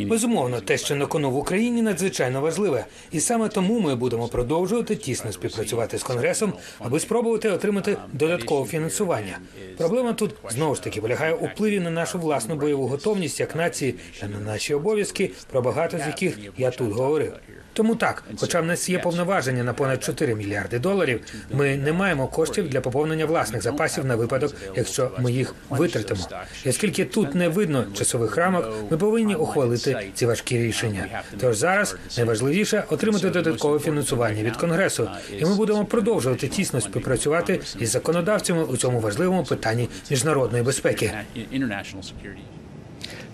Безумовно, 0.08 0.60
те, 0.60 0.78
що 0.78 0.96
на 0.96 1.06
кону 1.06 1.30
в 1.30 1.36
Україні, 1.36 1.82
надзвичайно 1.82 2.40
важливе, 2.40 2.86
і 3.10 3.20
саме 3.20 3.48
тому 3.48 3.80
ми 3.80 3.94
будемо 3.94 4.28
продовжувати 4.28 4.96
тісно 4.96 5.32
співпрацювати 5.32 5.98
з 5.98 6.02
конгресом, 6.02 6.52
аби 6.78 7.00
спробувати 7.00 7.50
отримати 7.50 7.96
додаткове 8.12 8.66
фінансування. 8.66 9.38
Проблема 9.78 10.12
тут 10.12 10.34
знову 10.50 10.74
ж 10.74 10.82
таки 10.82 11.00
полягає 11.00 11.34
у 11.34 11.46
впливі 11.46 11.80
на 11.80 11.90
нашу 11.90 12.18
власну 12.18 12.54
бойову 12.54 12.86
готовність 12.86 13.40
як 13.40 13.56
нації 13.56 13.94
та 14.20 14.28
на 14.28 14.40
наші 14.40 14.74
обов'язки, 14.74 15.30
про 15.50 15.62
багато 15.62 15.98
з 15.98 16.06
яких 16.06 16.38
я 16.58 16.70
тут 16.70 16.92
говорив. 16.92 17.32
Тому 17.72 17.94
так, 17.94 18.24
хоча 18.36 18.60
в 18.60 18.66
нас 18.66 18.88
є 18.88 18.98
повноваження 18.98 19.64
на 19.64 19.72
понад 19.72 20.04
4 20.04 20.34
мільярди 20.34 20.78
доларів, 20.78 21.20
ми 21.50 21.76
не 21.76 21.92
маємо 21.92 22.26
коштів 22.28 22.68
для 22.68 22.80
поповнення 22.80 23.26
власних 23.26 23.62
запасів 23.62 24.04
на 24.04 24.16
випадок, 24.16 24.54
якщо 24.76 25.10
ми 25.18 25.32
їх 25.32 25.54
витратимо. 25.70 26.28
І 26.64 26.68
оскільки 26.68 27.04
тут 27.04 27.34
не 27.34 27.48
видно 27.48 27.84
часових 27.94 28.36
рамок, 28.36 28.64
ми 28.90 28.96
повинні 28.96 29.34
ухвалити 29.34 30.06
ці 30.14 30.26
важкі 30.26 30.58
рішення. 30.58 31.22
Тож 31.40 31.56
зараз 31.56 31.96
найважливіше 32.16 32.84
отримати 32.90 33.30
додаткове 33.30 33.78
фінансування 33.78 34.42
від 34.42 34.56
конгресу, 34.56 35.10
і 35.38 35.44
ми 35.44 35.54
будемо 35.54 35.84
продовжувати 35.84 36.48
тісно 36.48 36.80
співпрацювати 36.80 37.60
із 37.78 37.90
законодавцями 37.90 38.64
у 38.64 38.76
цьому 38.76 39.00
важливому 39.00 39.44
питанні 39.44 39.88
міжнародної 40.10 40.64
безпеки. 40.64 41.12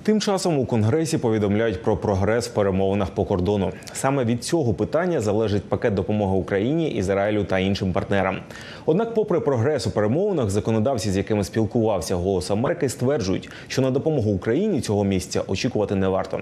Тим 0.09 0.21
часом 0.21 0.59
у 0.59 0.67
конгресі 0.67 1.19
повідомляють 1.19 1.83
про 1.83 1.97
прогрес 1.97 2.49
в 2.49 2.55
перемовинах 2.55 3.11
по 3.11 3.25
кордону. 3.25 3.73
Саме 3.93 4.25
від 4.25 4.45
цього 4.45 4.75
питання 4.75 5.21
залежить 5.21 5.65
пакет 5.65 5.95
допомоги 5.95 6.37
Україні, 6.37 6.91
Ізраїлю 6.91 7.45
та 7.45 7.59
іншим 7.59 7.93
партнерам. 7.93 8.39
Однак, 8.87 9.15
попри 9.15 9.41
прогрес 9.41 9.87
у 9.87 9.91
перемовинах, 9.91 10.51
законодавці, 10.51 11.11
з 11.11 11.17
якими 11.17 11.45
спілкувався 11.45 12.15
голос 12.15 12.51
Америки, 12.51 12.89
стверджують, 12.89 13.51
що 13.67 13.83
на 13.83 13.91
допомогу 13.91 14.31
Україні 14.31 14.81
цього 14.81 15.05
місяця 15.05 15.43
очікувати 15.47 15.95
не 15.95 16.09
варто. 16.09 16.41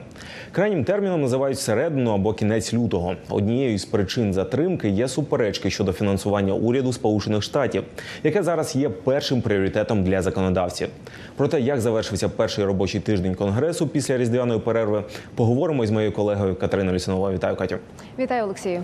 Крайнім 0.52 0.84
терміном 0.84 1.20
називають 1.20 1.58
середину 1.58 2.10
або 2.10 2.32
кінець 2.32 2.74
лютого. 2.74 3.14
Однією 3.28 3.78
з 3.78 3.84
причин 3.84 4.32
затримки 4.32 4.88
є 4.88 5.08
суперечки 5.08 5.70
щодо 5.70 5.92
фінансування 5.92 6.52
уряду 6.52 6.92
Сполучених 6.92 7.42
Штатів, 7.42 7.84
яке 8.24 8.42
зараз 8.42 8.76
є 8.76 8.88
першим 8.88 9.40
пріоритетом 9.40 10.04
для 10.04 10.22
законодавців. 10.22 10.88
Про 11.36 11.48
те, 11.48 11.60
як 11.60 11.80
завершився 11.80 12.28
перший 12.28 12.64
робочий 12.64 13.00
тиждень 13.00 13.34
конгресу 13.34 13.55
після 13.92 14.18
різдвяної 14.18 14.60
перерви, 14.60 15.04
поговоримо 15.34 15.84
із 15.84 15.90
моєю 15.90 16.12
колегою 16.12 16.56
Катериною 16.56 16.94
Лісуновою. 16.94 17.34
Вітаю, 17.34 17.56
Катю. 17.56 17.76
Вітаю, 18.18 18.44
Олексію. 18.44 18.82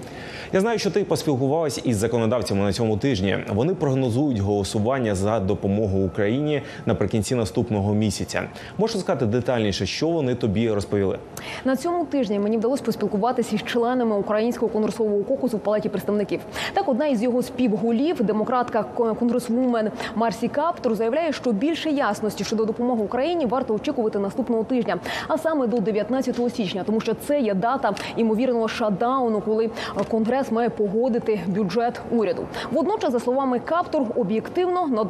Я 0.53 0.61
знаю, 0.61 0.79
що 0.79 0.91
ти 0.91 1.05
поспілкувалась 1.05 1.81
із 1.85 1.97
законодавцями 1.97 2.61
на 2.65 2.73
цьому 2.73 2.97
тижні. 2.97 3.39
Вони 3.55 3.75
прогнозують 3.75 4.39
голосування 4.39 5.15
за 5.15 5.41
допомогу 5.41 5.99
Україні 6.05 6.63
наприкінці 6.87 7.35
наступного 7.35 7.95
місяця. 7.95 8.43
Можеш 8.79 9.01
сказати 9.01 9.27
детальніше, 9.27 9.87
що 9.87 10.09
вони 10.09 10.35
тобі 10.35 10.71
розповіли? 10.71 11.19
На 11.65 11.77
цьому 11.77 12.05
тижні 12.05 12.39
мені 12.39 12.57
вдалося 12.59 12.83
поспілкуватися 12.85 13.57
із 13.57 13.63
членами 13.63 14.17
українського 14.17 14.73
конгресового 14.73 15.25
кокусу 15.25 15.57
в 15.57 15.61
палаті 15.61 15.89
представників. 15.89 16.41
Так, 16.75 16.89
одна 16.89 17.07
із 17.07 17.23
його 17.23 17.43
співголів, 17.43 18.23
демократка 18.25 18.85
кон- 18.97 19.15
конгресвумен 19.17 19.91
Марсі 20.15 20.49
Каптур, 20.49 20.95
заявляє, 20.95 21.33
що 21.33 21.53
більше 21.53 21.91
ясності 21.91 22.45
щодо 22.45 22.65
допомоги 22.65 23.03
Україні 23.03 23.47
варто 23.47 23.75
очікувати 23.75 24.19
наступного 24.19 24.52
тижня, 24.53 24.99
а 25.29 25.39
саме 25.39 25.67
до 25.67 25.81
19 25.81 26.55
січня, 26.55 26.83
тому 26.87 27.01
що 27.01 27.15
це 27.15 27.41
є 27.41 27.55
дата 27.55 27.95
імовірного 28.17 28.69
шатдауну, 28.69 29.41
коли 29.41 29.71
конгрес 30.11 30.53
має 30.53 30.71
погодити 30.71 31.41
бюджет 31.47 32.01
уряду. 32.11 32.47
Водночас, 32.73 33.13
за 33.13 33.21
словами 33.21 33.59
Каптур, 33.59 34.03
об'єктивно 34.17 35.07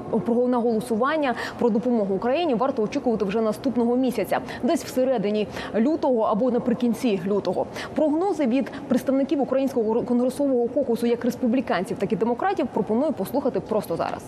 на 0.49 0.59
голосування 0.59 1.35
про 1.59 1.71
допомогу 1.71 2.15
Україні 2.15 2.55
варто 2.55 2.83
очікувати 2.83 3.25
вже 3.25 3.41
наступного 3.41 3.97
місяця, 3.97 4.41
десь 4.63 4.85
всередині 4.85 5.49
лютого 5.77 6.23
або 6.23 6.51
наприкінці 6.51 7.21
лютого. 7.27 7.67
Прогнози 7.95 8.47
від 8.47 8.73
представників 8.89 9.41
українського 9.41 10.03
конгресового 10.03 10.69
кокусу, 10.69 11.07
як 11.07 11.25
республіканців, 11.25 11.99
так 11.99 12.13
і 12.13 12.17
демократів, 12.17 12.67
пропоную 12.75 13.13
послухати 13.13 13.61
просто 13.61 13.97
зараз. 13.97 14.23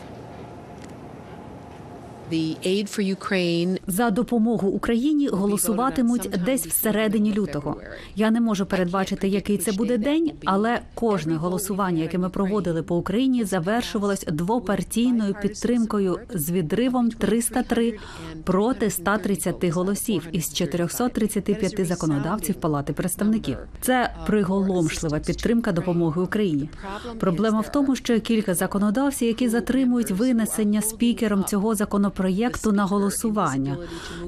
За 3.87 4.11
допомогу 4.11 4.69
Україні 4.69 5.29
голосуватимуть 5.29 6.31
десь 6.45 6.67
всередині 6.67 7.33
лютого. 7.33 7.77
Я 8.17 8.31
не 8.31 8.41
можу 8.41 8.67
передбачити, 8.67 9.29
який 9.29 9.59
це 9.59 9.73
буде 9.73 9.99
день, 9.99 10.33
але 10.45 10.81
кожне 10.95 11.37
голосування, 11.37 12.03
яке 12.03 12.19
ми 12.19 12.29
проводили 12.29 12.83
по 12.83 12.97
Україні, 12.97 13.45
завершувалось 13.45 14.25
двопартійною 14.29 15.35
підтримкою 15.43 16.19
з 16.35 16.51
відривом 16.51 17.11
303 17.11 17.99
проти 18.45 18.91
130 18.91 19.65
голосів 19.65 20.29
із 20.33 20.55
435 20.55 21.87
законодавців 21.87 22.55
Палати 22.55 22.93
представників. 22.93 23.57
Це 23.81 24.15
приголомшлива 24.27 25.19
підтримка 25.19 25.73
допомоги 25.73 26.23
Україні. 26.23 26.69
Проблема 27.21 27.61
в 27.61 27.73
тому, 27.73 27.97
що 27.97 28.21
кілька 28.21 28.55
законодавців, 28.55 29.29
які 29.29 29.49
затримують 29.49 30.11
винесення 30.11 30.83
спікером 30.83 31.45
цього 31.45 31.75
законопроєкту 32.15 32.73
на 32.73 32.85
голосування. 32.85 33.77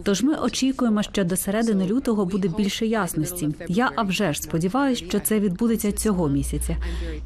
Тож 0.02 0.22
ми 0.22 0.34
очікуємо, 0.34 1.02
що 1.02 1.24
до 1.24 1.36
середини 1.36 1.86
лютого 1.86 2.24
буде 2.24 2.48
більше 2.48 2.86
ясності. 2.86 3.48
Я 3.68 3.90
а 3.96 4.02
вже 4.02 4.32
ж 4.32 4.42
сподіваюся, 4.42 5.04
що 5.04 5.20
це 5.20 5.40
відбудеться 5.40 5.92
цього 5.92 6.28
місяця. 6.28 6.76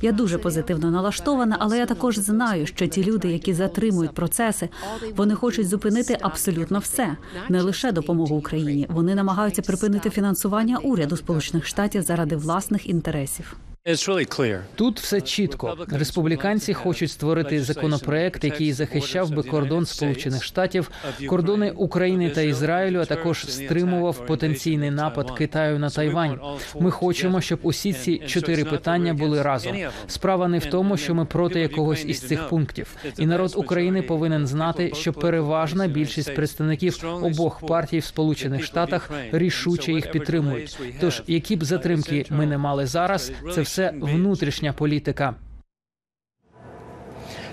Я 0.03 0.13
дуже 0.13 0.39
позитивно 0.39 0.91
налаштована, 0.91 1.57
але 1.61 1.79
я 1.79 1.87
також 1.87 2.19
знаю, 2.19 2.67
що 2.67 2.87
ті 2.87 3.05
люди, 3.05 3.29
які 3.29 3.55
затримують 3.55 4.15
процеси, 4.15 4.69
вони 5.17 5.35
хочуть 5.35 5.69
зупинити 5.69 6.19
абсолютно 6.21 6.79
все, 6.79 7.17
не 7.49 7.63
лише 7.63 7.93
допомогу 7.93 8.37
Україні. 8.37 8.87
Вони 8.91 9.15
намагаються 9.15 9.63
припинити 9.63 10.11
фінансування 10.11 10.79
уряду 10.79 11.17
Сполучених 11.17 11.67
Штатів 11.67 12.03
заради 12.03 12.37
власних 12.37 12.89
інтересів. 12.89 13.57
Тут 14.75 15.01
все 15.01 15.21
чітко. 15.21 15.77
Республіканці 15.89 16.75
хочуть 16.75 17.11
створити 17.11 17.63
законопроект, 17.63 18.45
який 18.45 18.73
захищав 18.73 19.31
би 19.31 19.43
кордон 19.43 19.87
Сполучених 19.87 20.45
Штатів, 20.45 20.91
кордони 21.29 21.71
України 21.71 22.31
та 22.31 22.41
Ізраїлю, 22.41 23.01
а 23.01 23.05
також 23.05 23.47
стримував 23.49 24.27
потенційний 24.27 24.91
напад 24.91 25.31
Китаю 25.31 25.79
на 25.79 25.91
Тайвань. 25.91 26.41
Ми 26.81 26.91
хочемо, 26.91 27.41
щоб 27.41 27.59
усі 27.63 27.93
ці 27.93 28.19
чотири 28.19 28.65
питання 28.65 29.15
були 29.15 29.43
разом. 29.43 29.77
Справа 30.07 30.49
не 30.49 30.59
в 30.59 30.67
тому, 30.67 30.97
що 30.97 31.15
ми 31.15 31.25
проти 31.25 31.61
якогось 31.61 32.05
із 32.05 32.21
цих 32.21 32.49
пунктів, 32.49 32.97
і 33.19 33.27
народ 33.27 33.53
України 33.57 34.03
повинен 34.03 34.47
знати, 34.47 34.93
що 34.95 35.13
переважна 35.13 35.87
більшість 35.87 36.35
представників 36.35 37.05
обох 37.23 37.67
партій 37.67 37.99
в 37.99 38.05
Сполучених 38.05 38.65
Штатах 38.65 39.11
рішуче 39.33 39.93
їх 39.93 40.13
підтримують. 40.13 40.79
Тож, 41.01 41.23
які 41.27 41.57
б 41.57 41.65
затримки 41.65 42.27
ми 42.31 42.47
не 42.47 42.59
мали 42.59 42.87
зараз, 42.87 43.33
це 43.55 43.63
все 43.71 43.93
внутрішня 44.01 44.73
політика. 44.73 45.35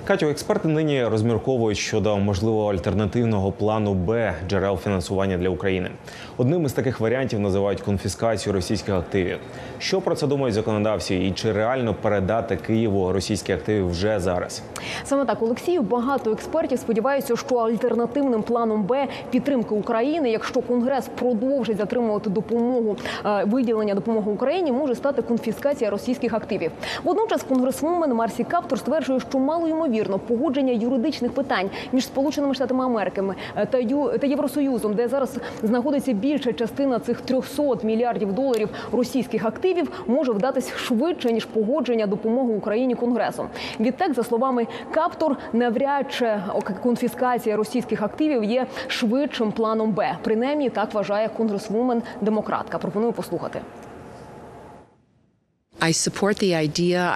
Катю, 0.07 0.29
експерти 0.29 0.67
нині 0.67 1.05
розмірковують 1.05 1.77
щодо 1.77 2.17
можливого 2.17 2.71
альтернативного 2.71 3.51
плану 3.51 3.93
Б 3.93 4.33
джерел 4.49 4.77
фінансування 4.77 5.37
для 5.37 5.49
України. 5.49 5.91
Одним 6.37 6.65
із 6.65 6.73
таких 6.73 6.99
варіантів 6.99 7.39
називають 7.39 7.81
конфіскацію 7.81 8.53
російських 8.53 8.95
активів. 8.95 9.37
Що 9.79 10.01
про 10.01 10.15
це 10.15 10.27
думають 10.27 10.55
законодавці, 10.55 11.15
і 11.15 11.31
чи 11.31 11.51
реально 11.51 11.93
передати 11.93 12.55
Києву 12.55 13.11
російські 13.11 13.51
активи 13.53 13.89
вже 13.89 14.19
зараз? 14.19 14.61
Саме 15.03 15.25
так, 15.25 15.41
Олексію, 15.41 15.81
багато 15.81 16.31
експертів 16.31 16.79
сподіваються, 16.79 17.35
що 17.35 17.55
альтернативним 17.55 18.43
планом 18.43 18.83
Б 18.83 19.07
підтримки 19.29 19.75
України, 19.75 20.29
якщо 20.29 20.61
Конгрес 20.61 21.07
продовжить 21.19 21.77
затримувати 21.77 22.29
допомогу 22.29 22.97
е, 23.25 23.43
виділення 23.43 23.95
допомоги 23.95 24.31
Україні, 24.31 24.71
може 24.71 24.95
стати 24.95 25.21
конфіскація 25.21 25.89
російських 25.89 26.33
активів. 26.33 26.71
Водночас 27.03 27.43
конгресвумен 27.43 28.13
Марсі 28.13 28.43
Каптур 28.43 28.79
стверджує, 28.79 29.19
що 29.19 29.39
мало 29.39 29.67
ймовірно 29.67 29.96
погодження 30.03 30.73
юридичних 30.73 31.31
питань 31.31 31.69
між 31.91 32.05
Сполученими 32.05 32.53
Штатами 32.53 32.85
Америки 32.85 33.23
е, 33.55 33.65
та 33.65 33.77
Ю 33.77 34.17
та 34.17 34.27
Євросоюзом, 34.27 34.93
де 34.93 35.07
зараз 35.07 35.37
знаходиться 35.63 36.13
більша 36.13 36.53
частина 36.53 36.99
цих 36.99 37.21
300 37.21 37.63
мільярдів 37.83 38.33
доларів 38.33 38.69
російських 38.91 39.45
активів, 39.45 40.03
може 40.07 40.31
вдатись 40.31 40.75
швидше 40.75 41.33
ніж 41.33 41.45
погодження 41.45 42.07
допомоги 42.07 42.53
Україні 42.53 42.95
Конгресом. 42.95 43.47
Відтак, 43.79 44.13
за 44.13 44.23
словами 44.23 44.67
Каптур, 44.91 45.37
навряд 45.53 46.11
чи 46.11 46.39
конфіскація 46.83 47.55
російських 47.55 48.01
активів 48.01 48.43
є 48.43 48.65
швидшим 48.87 49.51
планом 49.51 49.91
Б. 49.91 50.17
Принаймні 50.23 50.69
так 50.69 50.93
вважає 50.93 51.29
конгресвумен 51.37 52.01
демократка. 52.21 52.77
Пропоную 52.77 53.13
послухати. 53.13 53.61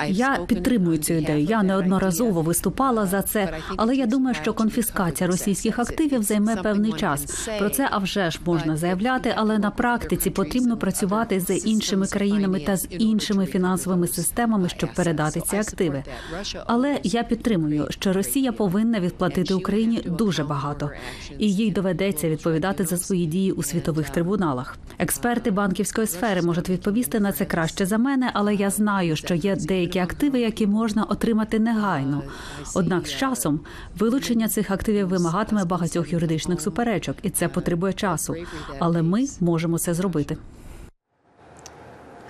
Я 0.10 0.39
підтримую 0.47 0.97
цю 0.97 1.13
ідею. 1.13 1.43
Я 1.43 1.63
неодноразово 1.63 2.41
виступала 2.41 3.06
за 3.06 3.21
це, 3.21 3.54
але 3.78 3.95
я 3.95 4.06
думаю, 4.06 4.36
що 4.41 4.54
конфіскація 4.54 5.28
російських 5.30 5.80
активів 5.80 6.24
займе 6.24 6.56
певний 6.56 6.93
час. 6.93 7.50
Про 7.60 7.69
це 7.69 7.88
а 7.91 7.97
вже 7.97 8.32
ж 8.32 8.39
можна 8.45 8.78
заявляти, 8.78 9.34
але 9.38 9.60
на 9.60 9.71
практиці 9.71 10.30
потрібно 10.30 10.78
працювати 10.78 11.39
з 11.39 11.58
іншими 11.58 12.08
країнами 12.08 12.60
та 12.60 12.78
з 12.78 12.88
іншими 12.89 13.45
фінансовими 13.45 14.08
системами, 14.08 14.69
щоб 14.69 14.93
передати 14.93 15.41
ці 15.41 15.56
активи. 15.56 16.04
Але 16.65 17.00
я 17.04 17.24
підтримую, 17.24 17.88
що 17.89 18.13
Росія 18.13 18.52
повинна 18.52 19.00
відплатити 19.00 19.54
Україні 19.54 20.02
дуже 20.06 20.43
багато, 20.43 20.89
і 21.38 21.54
їй 21.54 21.71
доведеться 21.71 22.30
відповідати 22.30 22.86
за 22.86 22.97
свої 22.97 23.26
дії 23.26 23.52
у 23.52 23.63
світових 23.63 24.10
трибуналах. 24.10 24.78
Експерти 25.00 25.52
банківської 25.52 26.08
сфери 26.08 26.41
можуть 26.41 26.69
відповісти 26.69 27.19
на 27.19 27.32
це 27.32 27.45
краще 27.45 27.86
за 27.86 27.97
мене, 27.97 28.32
але 28.34 28.50
я 28.53 28.69
знаю, 28.69 29.15
що 29.15 29.35
є 29.35 29.55
деякі 29.55 29.99
активи, 29.99 30.39
які 30.39 30.67
можна 30.67 31.03
отримати 31.03 31.59
негайно. 31.59 32.23
Однак 32.75 33.07
з 33.07 33.11
часом 33.11 33.59
вилучення 33.99 34.47
цих 34.47 34.71
активів 34.71 35.07
вимагатиме 35.07 35.65
багатьох 35.65 36.13
юридичних 36.13 36.61
суперечок, 36.61 37.15
і 37.23 37.29
це 37.29 37.47
потребує 37.47 37.93
часу. 37.93 38.35
Але 38.79 39.01
ми 39.01 39.25
можемо 39.39 39.79
це 39.79 39.93
зробити. 39.93 40.37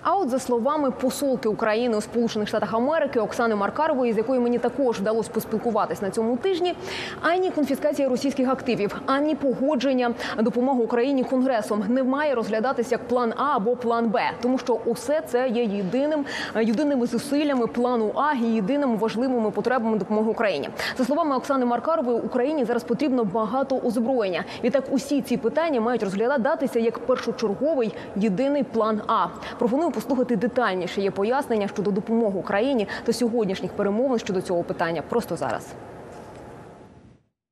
А 0.03 0.17
от 0.17 0.29
за 0.29 0.39
словами 0.39 0.91
посолки 0.91 1.49
України 1.49 1.97
у 1.97 2.01
Сполучених 2.01 2.47
Штатах 2.47 2.73
Америки 2.73 3.19
Оксани 3.19 3.55
Маркарової, 3.55 4.13
з 4.13 4.17
якою 4.17 4.41
мені 4.41 4.57
також 4.57 4.99
вдалося 4.99 5.29
поспілкуватись 5.33 6.01
на 6.01 6.09
цьому 6.09 6.37
тижні, 6.37 6.75
ані 7.21 7.51
конфіскація 7.51 8.09
російських 8.09 8.49
активів, 8.49 9.01
ані 9.05 9.35
погодження 9.35 10.13
допомоги 10.39 10.83
Україні 10.83 11.23
конгресом 11.23 11.83
не 11.87 12.03
має 12.03 12.35
розглядатися 12.35 12.89
як 12.91 13.07
план 13.07 13.33
А 13.37 13.43
або 13.43 13.75
план 13.75 14.09
Б, 14.09 14.21
тому 14.41 14.57
що 14.57 14.79
усе 14.85 15.21
це 15.27 15.49
є 15.49 15.63
єдиним 15.63 16.25
єдиними 16.61 17.07
зусиллями 17.07 17.67
плану 17.67 18.11
А 18.15 18.33
і 18.33 18.45
єдиними 18.45 18.95
важливими 18.95 19.51
потребами 19.51 19.97
допомоги 19.97 20.29
Україні. 20.29 20.69
За 20.97 21.05
словами 21.05 21.35
Оксани 21.35 21.65
Маркарової, 21.65 22.19
Україні 22.19 22.65
зараз 22.65 22.83
потрібно 22.83 23.23
багато 23.23 23.77
озброєння. 23.77 24.43
Відтак 24.63 24.83
усі 24.91 25.21
ці 25.21 25.37
питання 25.37 25.81
мають 25.81 26.03
розглядатися 26.03 26.79
як 26.79 26.99
першочерговий 26.99 27.93
єдиний 28.15 28.63
план 28.63 29.01
А. 29.07 29.25
Пропоную 29.59 29.90
послухати 29.91 30.35
детальніше 30.35 31.01
є 31.01 31.11
пояснення 31.11 31.67
щодо 31.67 31.91
допомоги 31.91 32.39
Україні 32.39 32.87
та 33.03 33.13
сьогоднішніх 33.13 33.71
перемовин 33.73 34.19
щодо 34.19 34.41
цього 34.41 34.63
питання 34.63 35.01
просто 35.09 35.37
зараз. 35.37 35.67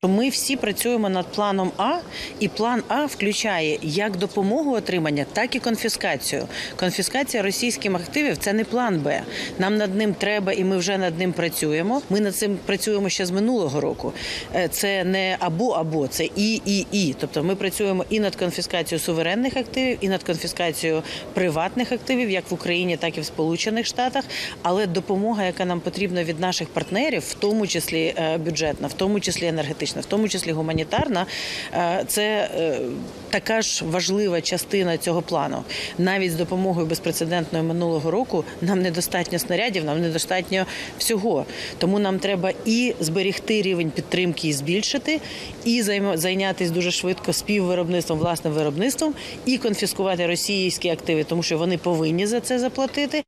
Ми 0.08 0.30
всі 0.30 0.56
працюємо 0.56 1.10
над 1.10 1.26
планом 1.26 1.72
А, 1.78 2.00
і 2.40 2.48
план 2.48 2.84
А 2.88 3.06
включає 3.06 3.80
як 3.82 4.18
допомогу 4.18 4.74
отримання, 4.74 5.26
так 5.34 5.56
і 5.56 5.60
конфіскацію. 5.60 6.48
Конфіскація 6.76 7.44
російських 7.44 7.96
активів 7.96 8.38
це 8.38 8.54
не 8.54 8.64
план 8.64 9.00
Б. 9.00 9.22
Нам 9.58 9.78
над 9.78 9.96
ним 9.96 10.14
треба, 10.14 10.54
і 10.54 10.64
ми 10.64 10.78
вже 10.78 10.98
над 10.98 11.20
ним 11.20 11.34
працюємо. 11.34 12.02
Ми 12.10 12.20
над 12.20 12.36
цим 12.36 12.58
працюємо 12.66 13.10
ще 13.10 13.26
з 13.26 13.32
минулого 13.32 13.82
року. 13.82 14.14
Е, 14.56 14.68
Це 14.68 15.04
не 15.04 15.38
або 15.40 15.70
або 15.70 16.08
це 16.08 16.30
і 16.36 16.62
і 16.66 16.86
і. 16.92 17.16
Тобто 17.20 17.44
ми 17.44 17.56
працюємо 17.56 18.06
і 18.10 18.20
над 18.20 18.36
конфіскацією 18.36 19.06
суверенних 19.06 19.58
активів, 19.58 19.98
і 20.02 20.10
над 20.10 20.24
конфіскацією 20.24 21.04
приватних 21.34 21.92
активів, 21.92 22.30
як 22.30 22.52
в 22.52 22.54
Україні, 22.54 22.98
так 22.98 23.18
і 23.18 23.22
в 23.22 23.26
Сполучених 23.26 23.86
Штатах. 23.86 24.24
Але 24.62 24.88
допомога, 24.88 25.46
яка 25.46 25.66
нам 25.66 25.80
потрібна 25.80 26.24
від 26.24 26.40
наших 26.40 26.68
партнерів, 26.70 27.22
в 27.22 27.34
тому 27.34 27.68
числі 27.68 28.14
е, 28.18 28.38
бюджетна, 28.38 28.88
в 28.88 28.94
тому 28.94 29.20
числі 29.20 29.48
енергетична, 29.48 29.89
в 29.96 30.06
тому 30.06 30.30
числі 30.30 30.52
гуманітарна, 30.52 31.26
е, 31.74 32.04
це 32.08 32.50
е, 32.56 32.80
така 33.30 33.62
ж 33.62 33.86
важлива 33.86 34.42
частина 34.42 34.98
цього 34.98 35.22
плану. 35.22 35.64
Навіть 35.98 36.32
з 36.32 36.36
допомогою 36.36 36.88
безпрецедентної 36.88 37.64
минулого 37.64 38.12
року 38.12 38.46
нам 38.62 38.82
недостатньо 38.82 39.40
снарядів, 39.40 39.86
нам 39.86 40.02
недостатньо 40.02 40.66
всього. 40.98 41.46
Тому 41.78 42.00
нам 42.00 42.20
треба 42.20 42.52
і 42.66 42.96
зберегти 43.00 43.62
рівень 43.62 43.92
підтримки 43.92 44.48
і 44.48 44.54
збільшити, 44.54 45.22
і 45.66 45.82
зайнятися 46.14 46.74
дуже 46.74 46.92
швидко 46.92 47.34
співвиробництвом, 47.34 48.20
власним 48.20 48.54
виробництвом, 48.54 49.14
і 49.46 49.58
конфіскувати 49.58 50.28
російські 50.28 50.90
активи, 50.90 51.24
тому 51.24 51.44
що 51.44 51.58
вони 51.58 51.78
повинні 51.78 52.28
за 52.28 52.40
це 52.40 52.60
заплатити. 52.60 53.24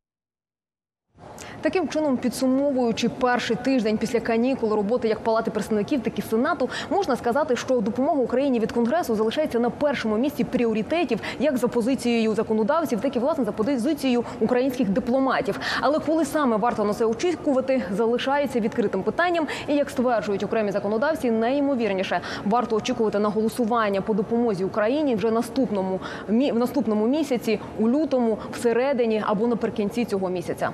Таким 1.62 1.88
чином, 1.88 2.16
підсумовуючи 2.16 3.08
перший 3.08 3.56
тиждень 3.56 3.98
після 3.98 4.20
канікул 4.20 4.72
роботи 4.72 5.08
як 5.08 5.20
Палати 5.20 5.50
представників, 5.50 6.02
так 6.02 6.18
і 6.18 6.22
Сенату, 6.22 6.68
можна 6.90 7.16
сказати, 7.16 7.56
що 7.56 7.80
допомога 7.80 8.20
Україні 8.20 8.60
від 8.60 8.72
Конгресу 8.72 9.14
залишається 9.14 9.58
на 9.58 9.70
першому 9.70 10.16
місці 10.16 10.44
пріоритетів 10.44 11.20
як 11.38 11.56
за 11.56 11.68
позицією 11.68 12.34
законодавців, 12.34 13.00
так 13.00 13.16
і 13.16 13.18
власне 13.18 13.44
за 13.44 13.52
позицією 13.52 14.24
українських 14.40 14.88
дипломатів. 14.88 15.60
Але 15.80 15.98
коли 15.98 16.24
саме 16.24 16.56
варто 16.56 16.84
на 16.84 16.94
це 16.94 17.04
очікувати, 17.04 17.82
залишається 17.92 18.60
відкритим 18.60 19.02
питанням. 19.02 19.46
І 19.68 19.74
як 19.74 19.90
стверджують 19.90 20.42
окремі 20.42 20.72
законодавці, 20.72 21.30
найімовірніше 21.30 22.20
варто 22.44 22.76
очікувати 22.76 23.18
на 23.18 23.28
голосування 23.28 24.00
по 24.00 24.14
допомозі 24.14 24.64
Україні 24.64 25.14
вже 25.14 25.30
наступному 25.30 26.00
в 26.28 26.58
наступному 26.58 27.06
місяці, 27.06 27.60
у 27.80 27.88
лютому, 27.88 28.38
всередині 28.52 29.22
або 29.26 29.46
наприкінці 29.46 30.04
цього 30.04 30.28
місяця. 30.28 30.70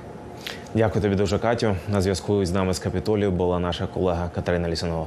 Дякую 0.74 1.02
тобі 1.02 1.14
дуже, 1.14 1.38
Катю. 1.38 1.76
На 1.88 2.00
зв'язку 2.00 2.44
з 2.44 2.52
нами 2.52 2.74
з 2.74 2.78
Капітолію 2.78 3.30
була 3.30 3.58
наша 3.58 3.86
колега 3.86 4.30
Катерина 4.34 4.68
Лісунова. 4.68 5.06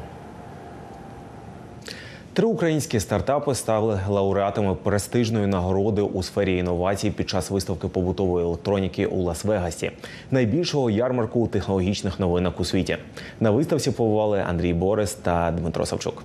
Три 2.34 2.48
українські 2.48 3.00
стартапи 3.00 3.56
стали 3.56 4.00
лауреатами 4.08 4.76
престижної 4.76 5.48
нагороди 5.48 6.02
у 6.02 6.24
сфері 6.24 6.58
інновацій 6.58 7.12
під 7.12 7.30
час 7.30 7.52
виставки 7.52 7.88
побутової 7.88 8.46
електроніки 8.46 9.06
у 9.06 9.24
Лас-Вегасі, 9.24 9.92
найбільшого 10.32 10.90
ярмарку 10.90 11.48
технологічних 11.48 12.20
новинок 12.20 12.60
у 12.60 12.66
світі. 12.66 12.98
На 13.40 13.52
виставці 13.52 13.92
побували 13.92 14.46
Андрій 14.50 14.74
Борис 14.74 15.14
та 15.14 15.52
Дмитро 15.52 15.86
Савчук. 15.86 16.24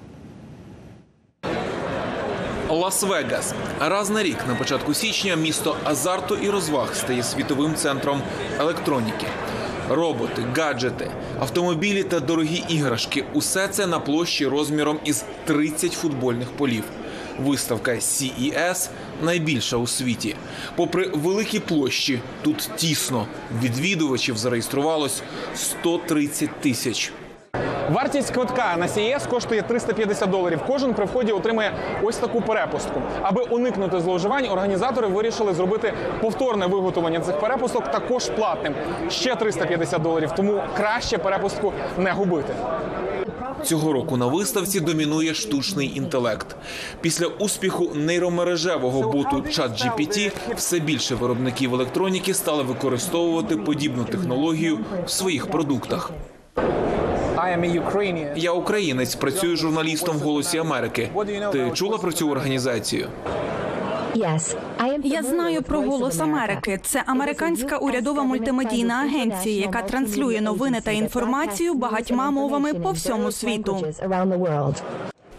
Лас-Вегас. 2.76 3.52
Раз 3.80 4.10
на 4.10 4.22
рік 4.22 4.36
на 4.48 4.54
початку 4.54 4.94
січня 4.94 5.36
місто 5.36 5.76
азарту 5.84 6.36
і 6.36 6.50
розваг 6.50 6.94
стає 6.94 7.22
світовим 7.22 7.74
центром 7.74 8.22
електроніки. 8.58 9.26
Роботи, 9.90 10.44
гаджети, 10.56 11.10
автомобілі 11.40 12.02
та 12.02 12.20
дорогі 12.20 12.64
іграшки 12.68 13.24
усе 13.32 13.68
це 13.68 13.86
на 13.86 14.00
площі 14.00 14.46
розміром 14.46 14.98
із 15.04 15.24
30 15.44 15.92
футбольних 15.92 16.48
полів. 16.50 16.84
Виставка 17.38 17.92
CES 17.92 18.88
найбільша 19.22 19.76
у 19.76 19.86
світі. 19.86 20.36
Попри 20.76 21.10
великі 21.14 21.60
площі, 21.60 22.20
тут 22.42 22.70
тісно. 22.76 23.26
Відвідувачів 23.62 24.36
зареєструвалось 24.36 25.22
130 25.54 26.60
тисяч. 26.60 27.12
Вартість 27.90 28.30
квитка 28.30 28.76
на 28.78 28.86
CES 28.86 29.28
коштує 29.28 29.62
350 29.62 30.30
доларів. 30.30 30.60
Кожен 30.66 30.94
при 30.94 31.04
вході 31.04 31.32
отримає 31.32 31.72
ось 32.02 32.16
таку 32.16 32.40
перепустку. 32.40 33.02
Аби 33.22 33.42
уникнути 33.42 34.00
зловживань, 34.00 34.48
організатори 34.48 35.06
вирішили 35.06 35.54
зробити 35.54 35.92
повторне 36.20 36.66
виготовлення 36.66 37.20
цих 37.20 37.40
перепусток 37.40 37.90
також 37.90 38.30
платним. 38.30 38.74
Ще 39.10 39.36
350 39.36 40.02
доларів. 40.02 40.32
Тому 40.36 40.62
краще 40.76 41.18
перепустку 41.18 41.72
не 41.98 42.12
губити. 42.12 42.54
Цього 43.62 43.92
року 43.92 44.16
на 44.16 44.26
виставці 44.26 44.80
домінує 44.80 45.34
штучний 45.34 45.96
інтелект. 45.96 46.56
Після 47.00 47.26
успіху 47.26 47.90
нейромережевого 47.94 49.12
боту 49.12 49.36
ChatGPT 49.36 50.32
все 50.56 50.78
більше 50.78 51.14
виробників 51.14 51.74
електроніки 51.74 52.34
стали 52.34 52.62
використовувати 52.62 53.56
подібну 53.56 54.04
технологію 54.04 54.78
в 55.06 55.10
своїх 55.10 55.46
продуктах. 55.46 56.12
Я 58.36 58.52
українець, 58.52 59.14
працюю 59.14 59.56
журналістом 59.56 60.16
в 60.16 60.20
Голосі 60.20 60.58
Америки. 60.58 61.08
Ти 61.52 61.70
чула 61.74 61.98
про 61.98 62.12
цю 62.12 62.30
організацію? 62.30 63.08
Я 65.04 65.22
знаю 65.22 65.62
про 65.62 65.80
голос 65.80 66.20
Америки. 66.20 66.80
Це 66.82 67.02
американська 67.06 67.76
урядова 67.78 68.22
мультимедійна 68.22 68.94
агенція, 68.94 69.60
яка 69.60 69.82
транслює 69.82 70.40
новини 70.40 70.80
та 70.84 70.90
інформацію 70.90 71.74
багатьма 71.74 72.30
мовами 72.30 72.74
по 72.74 72.90
всьому 72.90 73.32
світу. 73.32 73.86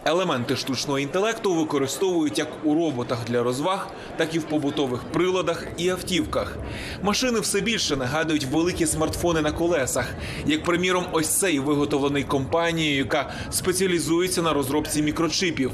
Елементи 0.04 0.56
штучного 0.56 0.98
інтелекту 0.98 1.54
використовують 1.54 2.38
як 2.38 2.48
у 2.64 2.74
роботах 2.74 3.18
для 3.26 3.42
розваг, 3.42 3.88
так 4.16 4.34
і 4.34 4.38
в 4.38 4.44
побутових 4.44 5.04
приладах 5.04 5.66
і 5.76 5.88
автівках. 5.88 6.56
Машини 7.02 7.40
все 7.40 7.60
більше 7.60 7.96
нагадують 7.96 8.44
великі 8.44 8.86
смартфони 8.86 9.40
на 9.40 9.52
колесах, 9.52 10.06
як 10.46 10.62
приміром, 10.62 11.04
ось 11.12 11.28
цей 11.28 11.58
виготовлений 11.58 12.24
компанією, 12.24 12.98
яка 12.98 13.30
спеціалізується 13.50 14.42
на 14.42 14.52
розробці 14.52 15.02
мікрочипів. 15.02 15.70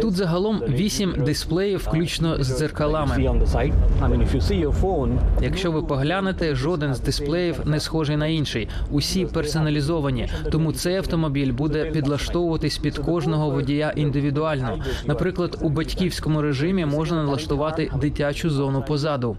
Тут 0.00 0.14
загалом 0.14 0.62
вісім 0.68 1.14
дисплеїв, 1.24 1.78
включно 1.78 2.44
з 2.44 2.58
дзеркалами. 2.58 3.14
Якщо 5.42 5.72
ви 5.72 5.82
поглянете, 5.82 6.54
жоден 6.54 6.94
з 6.94 7.00
дисплеїв 7.00 7.60
не 7.64 7.80
схожий 7.80 8.16
на 8.16 8.26
інший. 8.26 8.68
Усі 8.90 9.26
персоналізовані. 9.26 10.28
Тому 10.52 10.72
цей 10.72 10.96
автомобіль 10.96 11.52
буде 11.52 11.84
підлаштовуватись 11.84 12.78
під 12.78 12.98
кожного 12.98 13.50
водія 13.50 13.92
індивідуально. 13.96 14.78
Наприклад, 15.06 15.58
у 15.62 15.68
батьківському 15.68 16.42
режимі 16.42 16.86
можна 16.86 17.22
налаштувати 17.24 17.90
дитячу 18.00 18.50
зону 18.50 18.84
позаду. 18.88 19.36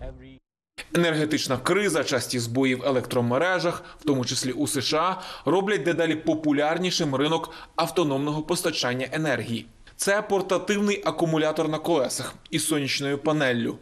Енергетична 0.93 1.57
криза, 1.57 2.03
часті 2.03 2.39
збої 2.39 2.75
в 2.75 2.83
електромережах, 2.85 3.83
в 3.99 4.03
тому 4.03 4.25
числі 4.25 4.51
у 4.51 4.67
США, 4.67 5.21
роблять 5.45 5.83
дедалі 5.83 6.15
популярнішим 6.15 7.15
ринок 7.15 7.49
автономного 7.75 8.41
постачання 8.41 9.07
енергії. 9.11 9.65
Це 9.95 10.21
портативний 10.21 11.01
акумулятор 11.05 11.69
на 11.69 11.79
колесах 11.79 12.33
із 12.49 12.67
сонячною 12.67 13.17
панеллю 13.17 13.77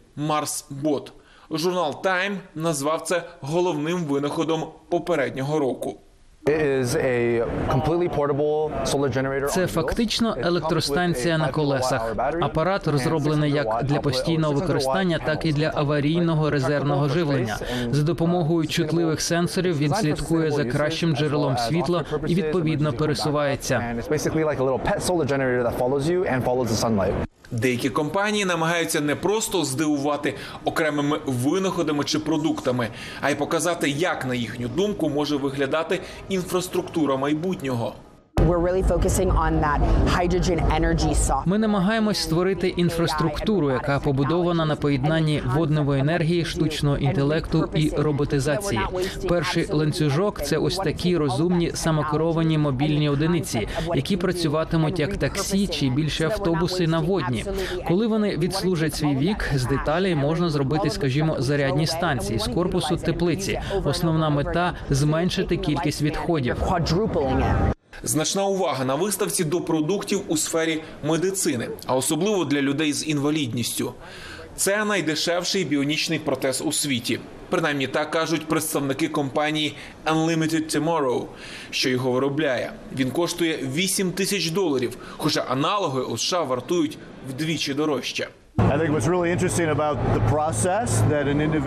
Bot. 0.82 1.10
Журнал 1.50 2.00
Time 2.04 2.38
назвав 2.54 3.02
це 3.02 3.28
головним 3.40 4.04
винаходом 4.04 4.72
попереднього 4.88 5.58
року. 5.58 6.00
Це 9.48 9.66
фактично 9.66 10.36
електростанція 10.38 11.38
на 11.38 11.48
колесах. 11.48 12.14
Апарат 12.40 12.86
розроблений 12.86 13.52
як 13.52 13.84
для 13.84 14.00
постійного 14.00 14.52
використання, 14.52 15.18
так 15.26 15.44
і 15.46 15.52
для 15.52 15.72
аварійного 15.74 16.50
резервного 16.50 17.08
живлення. 17.08 17.58
За 17.90 18.02
допомогою 18.02 18.68
чутливих 18.68 19.20
сенсорів 19.20 19.78
він 19.78 19.94
слідкує 19.94 20.50
за 20.50 20.64
кращим 20.64 21.16
джерелом 21.16 21.58
світла 21.58 22.04
і 22.26 22.34
відповідно 22.34 22.92
пересувається. 22.92 23.94
Деякі 27.50 27.90
компанії 27.90 28.44
намагаються 28.44 29.00
не 29.00 29.16
просто 29.16 29.64
здивувати 29.64 30.34
окремими 30.64 31.20
винаходами 31.26 32.04
чи 32.04 32.18
продуктами, 32.18 32.88
а 33.20 33.30
й 33.30 33.34
показати, 33.34 33.90
як 33.90 34.26
на 34.26 34.34
їхню 34.34 34.68
думку 34.68 35.08
може 35.08 35.36
виглядати 35.36 36.00
інфраструктура 36.28 37.16
майбутнього. 37.16 37.94
Ми 41.46 41.58
намагаємось 41.58 42.18
створити 42.18 42.68
інфраструктуру, 42.68 43.70
яка 43.70 43.98
побудована 43.98 44.64
на 44.64 44.76
поєднанні 44.76 45.42
водної 45.54 46.00
енергії, 46.00 46.44
штучного 46.44 46.96
інтелекту 46.96 47.68
і 47.74 47.90
роботизації. 47.96 48.80
Перший 49.28 49.66
ланцюжок 49.72 50.42
це 50.42 50.56
ось 50.56 50.76
такі 50.76 51.16
розумні 51.16 51.70
самокеровані 51.74 52.58
мобільні 52.58 53.08
одиниці, 53.08 53.68
які 53.94 54.16
працюватимуть 54.16 54.98
як 54.98 55.16
таксі 55.16 55.66
чи 55.66 55.88
більше 55.88 56.24
автобуси 56.24 56.86
на 56.86 57.00
водні. 57.00 57.44
Коли 57.88 58.06
вони 58.06 58.36
відслужать 58.36 58.94
свій 58.94 59.16
вік, 59.16 59.50
з 59.54 59.64
деталей 59.64 60.14
можна 60.14 60.50
зробити, 60.50 60.90
скажімо, 60.90 61.36
зарядні 61.38 61.86
станції 61.86 62.38
з 62.38 62.46
корпусу 62.46 62.96
теплиці. 62.96 63.60
Основна 63.84 64.30
мета 64.30 64.72
зменшити 64.90 65.56
кількість 65.56 66.02
відходів. 66.02 66.56
Значна 68.02 68.44
увага 68.44 68.84
на 68.84 68.94
виставці 68.94 69.44
до 69.44 69.60
продуктів 69.60 70.22
у 70.28 70.36
сфері 70.36 70.82
медицини, 71.04 71.68
а 71.86 71.96
особливо 71.96 72.44
для 72.44 72.62
людей 72.62 72.92
з 72.92 73.08
інвалідністю. 73.08 73.94
Це 74.56 74.84
найдешевший 74.84 75.64
біонічний 75.64 76.18
протез 76.18 76.62
у 76.64 76.72
світі. 76.72 77.20
Принаймні 77.50 77.86
так 77.86 78.10
кажуть 78.10 78.48
представники 78.48 79.08
компанії 79.08 79.74
Unlimited 80.06 80.76
Tomorrow, 80.76 81.26
що 81.70 81.88
його 81.88 82.12
виробляє. 82.12 82.72
Він 82.96 83.10
коштує 83.10 83.58
8 83.74 84.12
тисяч 84.12 84.50
доларів, 84.50 84.96
хоча 85.16 85.40
аналоги 85.40 86.02
у 86.02 86.18
США 86.18 86.42
вартують 86.42 86.98
вдвічі 87.28 87.74
дорожче. 87.74 88.28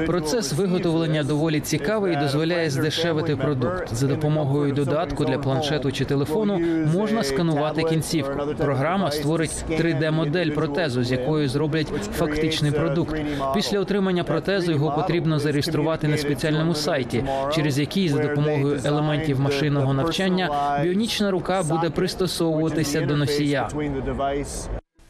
Процес 0.06 0.54
виготовлення 0.54 1.23
доволі 1.23 1.60
цікавий 1.60 2.13
і 2.13 2.15
дозволяє 2.15 2.69
здешевити 2.69 3.36
продукт. 3.36 3.95
За 3.95 4.08
допомогою 4.08 4.73
додатку 4.73 5.25
для 5.25 5.38
планшету 5.39 5.91
чи 5.91 6.06
телефону 6.06 6.60
можна 6.97 7.23
сканувати 7.23 7.84
кінцівку. 7.84 8.56
Програма 8.58 9.12
створить 9.12 9.65
3D-модель 9.69 10.49
протезу, 10.49 11.04
з 11.04 11.12
якою 11.12 11.47
зроблять 11.49 11.88
фактичний 11.88 12.71
продукт. 12.71 13.15
Після 13.56 13.80
отримання 13.80 14.23
протезу 14.23 14.71
його 14.71 14.91
потрібно 14.95 15.39
зареєструвати 15.39 16.08
на 16.08 16.17
спеціальному 16.17 16.73
сайті, 16.73 17.23
через 17.54 17.80
який 17.80 18.10
за 18.10 18.17
допомогою 18.17 18.80
елементів 18.86 19.39
машинного 19.39 19.93
навчання 19.93 20.80
біонічна 20.84 21.32
рука 21.32 21.63
буде 21.63 21.89
пристосовуватися 21.89 23.02
до 23.02 23.15
носія. 23.17 23.69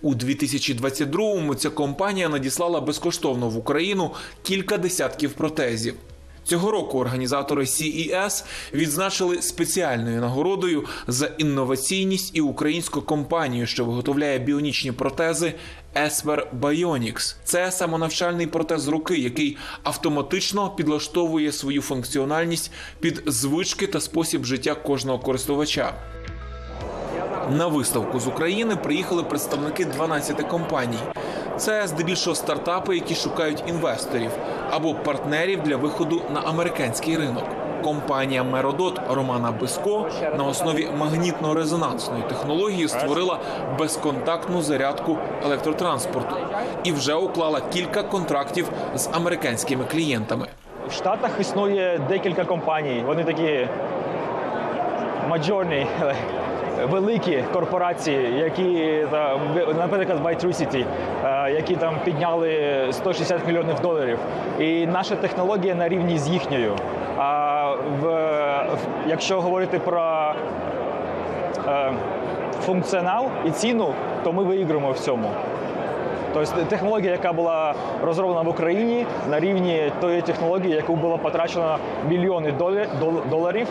У 0.02 0.16
2022-му 0.16 1.56
ця 1.56 1.70
компанія 1.70 2.30
надіслала 2.30 2.82
безкоштовно 2.82 3.50
в 3.50 3.58
Україну 3.58 4.12
кілька 4.44 4.78
десятків 4.78 5.34
протезів. 5.34 5.96
Цього 6.44 6.72
року 6.72 7.00
організатори 7.00 7.64
CES 7.64 8.46
відзначили 8.74 9.42
спеціальною 9.42 10.22
нагородою 10.22 10.86
за 11.08 11.26
інноваційність 11.38 12.32
і 12.36 12.42
українську 12.42 13.02
компанію, 13.02 13.68
що 13.68 13.86
виготовляє 13.86 14.40
біонічні 14.40 14.92
протези 14.92 15.54
Esper 15.96 16.44
Bionics. 16.60 17.36
Це 17.44 17.72
самонавчальний 17.72 18.48
протез 18.48 18.88
руки, 18.88 19.18
який 19.18 19.58
автоматично 19.84 20.70
підлаштовує 20.70 21.52
свою 21.52 21.82
функціональність 21.82 22.72
під 23.00 23.24
звички 23.26 23.88
та 23.88 24.00
спосіб 24.02 24.46
життя 24.46 24.76
кожного 24.76 25.20
користувача. 25.20 25.94
На 27.50 27.68
виставку 27.68 28.20
з 28.20 28.28
України 28.28 28.76
приїхали 28.76 29.24
представники 29.24 29.86
12 29.86 30.42
компаній. 30.42 30.98
Це 31.58 31.88
здебільшого 31.88 32.36
стартапи, 32.36 32.96
які 32.96 33.16
шукають 33.16 33.64
інвесторів 33.68 34.32
або 34.72 34.94
партнерів 34.94 35.62
для 35.64 35.78
виходу 35.78 36.22
на 36.34 36.40
американський 36.40 37.18
ринок. 37.18 37.44
Компанія 37.84 38.44
Меродот 38.44 39.02
Романа 39.10 39.52
Биско 39.52 40.10
на 40.38 40.44
основі 40.44 40.88
магнітно-резонансної 41.00 42.28
технології 42.28 42.88
створила 42.88 43.40
безконтактну 43.80 44.62
зарядку 44.62 45.18
електротранспорту 45.46 46.36
і 46.84 46.92
вже 46.92 47.14
уклала 47.14 47.62
кілька 47.74 48.04
контрактів 48.04 48.70
з 48.96 49.10
американськими 49.14 49.84
клієнтами. 49.92 50.48
В 50.90 50.92
Штатах 50.92 51.32
існує 51.40 52.02
декілька 52.10 52.46
компаній. 52.46 53.04
Вони 53.08 53.24
такі 53.24 53.68
мажорні, 55.30 55.88
великі 56.86 57.44
корпорації, 57.54 58.40
які 58.40 59.06
наприклад, 59.78 60.20
Vitricity, 60.24 60.86
е, 61.26 61.52
які 61.52 61.76
там 61.76 61.96
підняли 62.04 62.86
160 62.92 63.48
мільйонів 63.48 63.80
доларів. 63.80 64.20
І 64.60 64.88
наша 64.88 65.16
технологія 65.16 65.76
на 65.76 65.90
рівні 65.90 66.18
з 66.18 66.28
їхньою. 66.28 66.76
А 67.18 67.76
в, 68.02 68.66
якщо 69.08 69.42
говорити 69.42 69.80
про 69.80 70.34
е, 71.68 71.92
функціонал 72.62 73.26
і 73.46 73.52
ціну, 73.52 73.94
то 74.24 74.34
ми 74.34 74.44
виіграємо 74.44 74.92
в 74.92 75.00
цьому. 75.00 75.30
Тобто 76.34 76.64
технологія, 76.70 77.12
яка 77.12 77.34
була 77.34 77.74
розроблена 78.04 78.42
в 78.42 78.50
Україні 78.50 79.06
на 79.30 79.40
рівні 79.40 79.92
тої 80.02 80.22
технології, 80.22 80.76
яку 80.76 80.96
було 80.96 81.18
потрачено 81.18 81.78
мільйони 82.10 82.54
доларів 83.30 83.68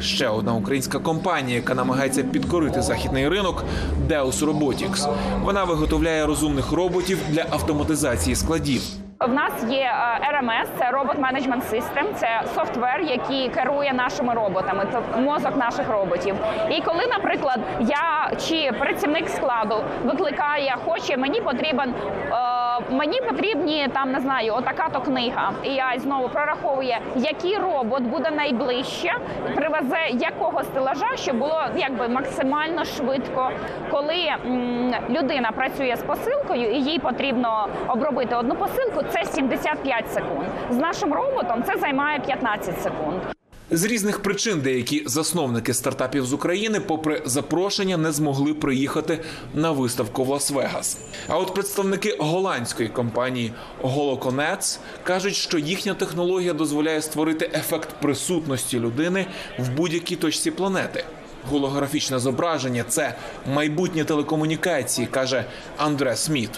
Ще 0.00 0.28
одна 0.28 0.54
українська 0.54 0.98
компанія, 0.98 1.56
яка 1.56 1.74
намагається 1.74 2.22
підкорити 2.22 2.82
західний 2.82 3.28
ринок 3.28 3.64
Deus 4.08 4.44
Robotics. 4.46 5.14
Вона 5.42 5.64
виготовляє 5.64 6.26
розумних 6.26 6.72
роботів 6.72 7.18
для 7.28 7.42
автоматизації 7.50 8.36
складів. 8.36 8.82
В 9.20 9.32
нас 9.32 9.52
є 9.70 9.82
е, 9.82 10.20
RMS, 10.34 10.66
це 10.78 10.90
Robot 10.90 11.20
Management 11.20 11.62
System, 11.72 12.14
це 12.20 12.42
софтвер, 12.54 13.00
який 13.00 13.48
керує 13.48 13.92
нашими 13.92 14.34
роботами, 14.34 14.86
тобто 14.92 15.18
мозок 15.20 15.56
наших 15.56 15.90
роботів. 15.90 16.34
І 16.70 16.80
коли, 16.82 17.06
наприклад, 17.06 17.60
я 17.80 18.32
чи 18.48 18.72
працівник 18.78 19.28
складу 19.28 19.74
викликає, 20.04 20.76
хоче, 20.84 21.16
мені 21.16 21.40
потрібен. 21.40 21.90
е, 22.32 22.63
Мені 22.90 23.20
потрібні 23.20 23.88
там 23.92 24.12
не 24.12 24.20
знаю, 24.20 24.54
отака 24.54 24.88
то 24.92 25.00
книга. 25.00 25.52
І 25.62 25.68
я 25.74 25.92
знову 25.98 26.28
прораховує, 26.28 27.00
який 27.16 27.58
робот 27.58 28.02
буде 28.02 28.30
найближче, 28.30 29.12
привезе 29.54 29.98
якого 30.10 30.62
стелажа, 30.64 31.16
щоб 31.16 31.36
було 31.38 31.62
якби 31.76 32.08
максимально 32.08 32.84
швидко. 32.84 33.50
Коли 33.90 34.14
м, 34.46 34.94
людина 35.10 35.50
працює 35.52 35.96
з 35.96 36.02
посилкою 36.02 36.70
і 36.70 36.80
їй 36.80 36.98
потрібно 36.98 37.68
обробити 37.88 38.36
одну 38.36 38.54
посилку, 38.54 39.02
це 39.10 39.24
75 39.24 40.12
секунд. 40.12 40.44
З 40.70 40.76
нашим 40.76 41.12
роботом 41.14 41.62
це 41.62 41.76
займає 41.78 42.18
15 42.20 42.82
секунд. 42.82 43.33
З 43.70 43.84
різних 43.84 44.22
причин 44.22 44.60
деякі 44.60 45.02
засновники 45.06 45.74
стартапів 45.74 46.26
з 46.26 46.32
України, 46.32 46.80
попри 46.80 47.22
запрошення, 47.24 47.96
не 47.96 48.12
змогли 48.12 48.54
приїхати 48.54 49.20
на 49.54 49.70
виставку 49.70 50.24
в 50.24 50.30
Лас-Вегас. 50.30 50.96
А 51.28 51.38
от 51.38 51.54
представники 51.54 52.16
голландської 52.20 52.88
компанії 52.88 53.52
Holoconets 53.82 54.78
кажуть, 55.04 55.34
що 55.34 55.58
їхня 55.58 55.94
технологія 55.94 56.52
дозволяє 56.52 57.02
створити 57.02 57.50
ефект 57.54 57.88
присутності 58.00 58.80
людини 58.80 59.26
в 59.58 59.70
будь-якій 59.70 60.16
точці 60.16 60.50
планети. 60.50 61.04
Голографічне 61.50 62.18
зображення 62.18 62.84
це 62.88 63.14
майбутнє 63.46 64.04
телекомунікації, 64.04 65.06
каже 65.06 65.44
Андре 65.76 66.16
Сміт. 66.16 66.50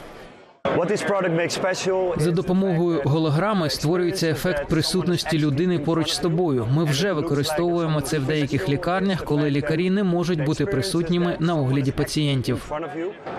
За 2.16 2.30
допомогою 2.30 3.02
голограми 3.04 3.70
створюється 3.70 4.28
ефект 4.28 4.68
присутності 4.68 5.38
людини 5.38 5.78
поруч 5.78 6.12
з 6.12 6.18
тобою. 6.18 6.66
Ми 6.74 6.84
вже 6.84 7.12
використовуємо 7.12 8.00
це 8.00 8.18
в 8.18 8.24
деяких 8.24 8.68
лікарнях, 8.68 9.24
коли 9.24 9.50
лікарі 9.50 9.90
не 9.90 10.04
можуть 10.04 10.44
бути 10.44 10.66
присутніми 10.66 11.36
на 11.40 11.54
огляді 11.54 11.92
пацієнтів. 11.92 12.72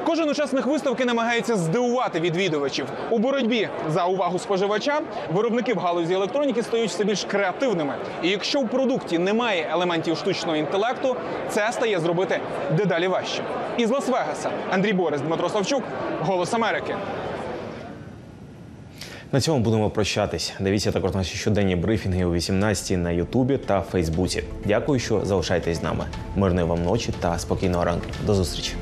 Кожен 0.05 0.29
учасник 0.29 0.65
виставки 0.65 1.05
намагається 1.05 1.55
здивувати 1.55 2.19
відвідувачів 2.19 2.85
у 3.09 3.19
боротьбі 3.19 3.69
за 3.89 4.05
увагу 4.05 4.39
споживача. 4.39 5.01
Виробники 5.33 5.73
в 5.73 5.77
галузі 5.77 6.13
електроніки 6.13 6.63
стають 6.63 6.89
все 6.89 7.03
більш 7.03 7.25
креативними. 7.25 7.93
І 8.23 8.29
якщо 8.29 8.59
в 8.59 8.69
продукті 8.69 9.17
немає 9.17 9.67
елементів 9.71 10.17
штучного 10.17 10.57
інтелекту, 10.57 11.15
це 11.49 11.71
стає 11.71 11.99
зробити 11.99 12.39
дедалі 12.77 13.07
важче. 13.07 13.43
Із 13.77 13.91
Лас-Вегаса 13.91 14.49
Андрій 14.71 14.93
Борис, 14.93 15.21
Дмитро 15.21 15.49
Савчук, 15.49 15.83
Голос 16.21 16.53
Америки. 16.53 16.95
На 19.31 19.41
цьому 19.41 19.59
будемо 19.59 19.89
прощатись. 19.89 20.53
Дивіться 20.59 20.91
також 20.91 21.15
наші 21.15 21.37
щоденні 21.37 21.75
брифінги 21.75 22.25
о 22.25 22.33
18 22.33 22.97
на 22.97 23.11
Ютубі 23.11 23.57
та 23.57 23.81
Фейсбуці. 23.81 24.43
Дякую, 24.65 24.99
що 24.99 25.25
залишаєтесь 25.25 25.77
з 25.77 25.83
нами. 25.83 26.05
Мирної 26.35 26.67
вам 26.67 26.83
ночі 26.83 27.13
та 27.19 27.39
спокійного 27.39 27.83
ранку. 27.83 28.05
До 28.25 28.33
зустрічі. 28.33 28.73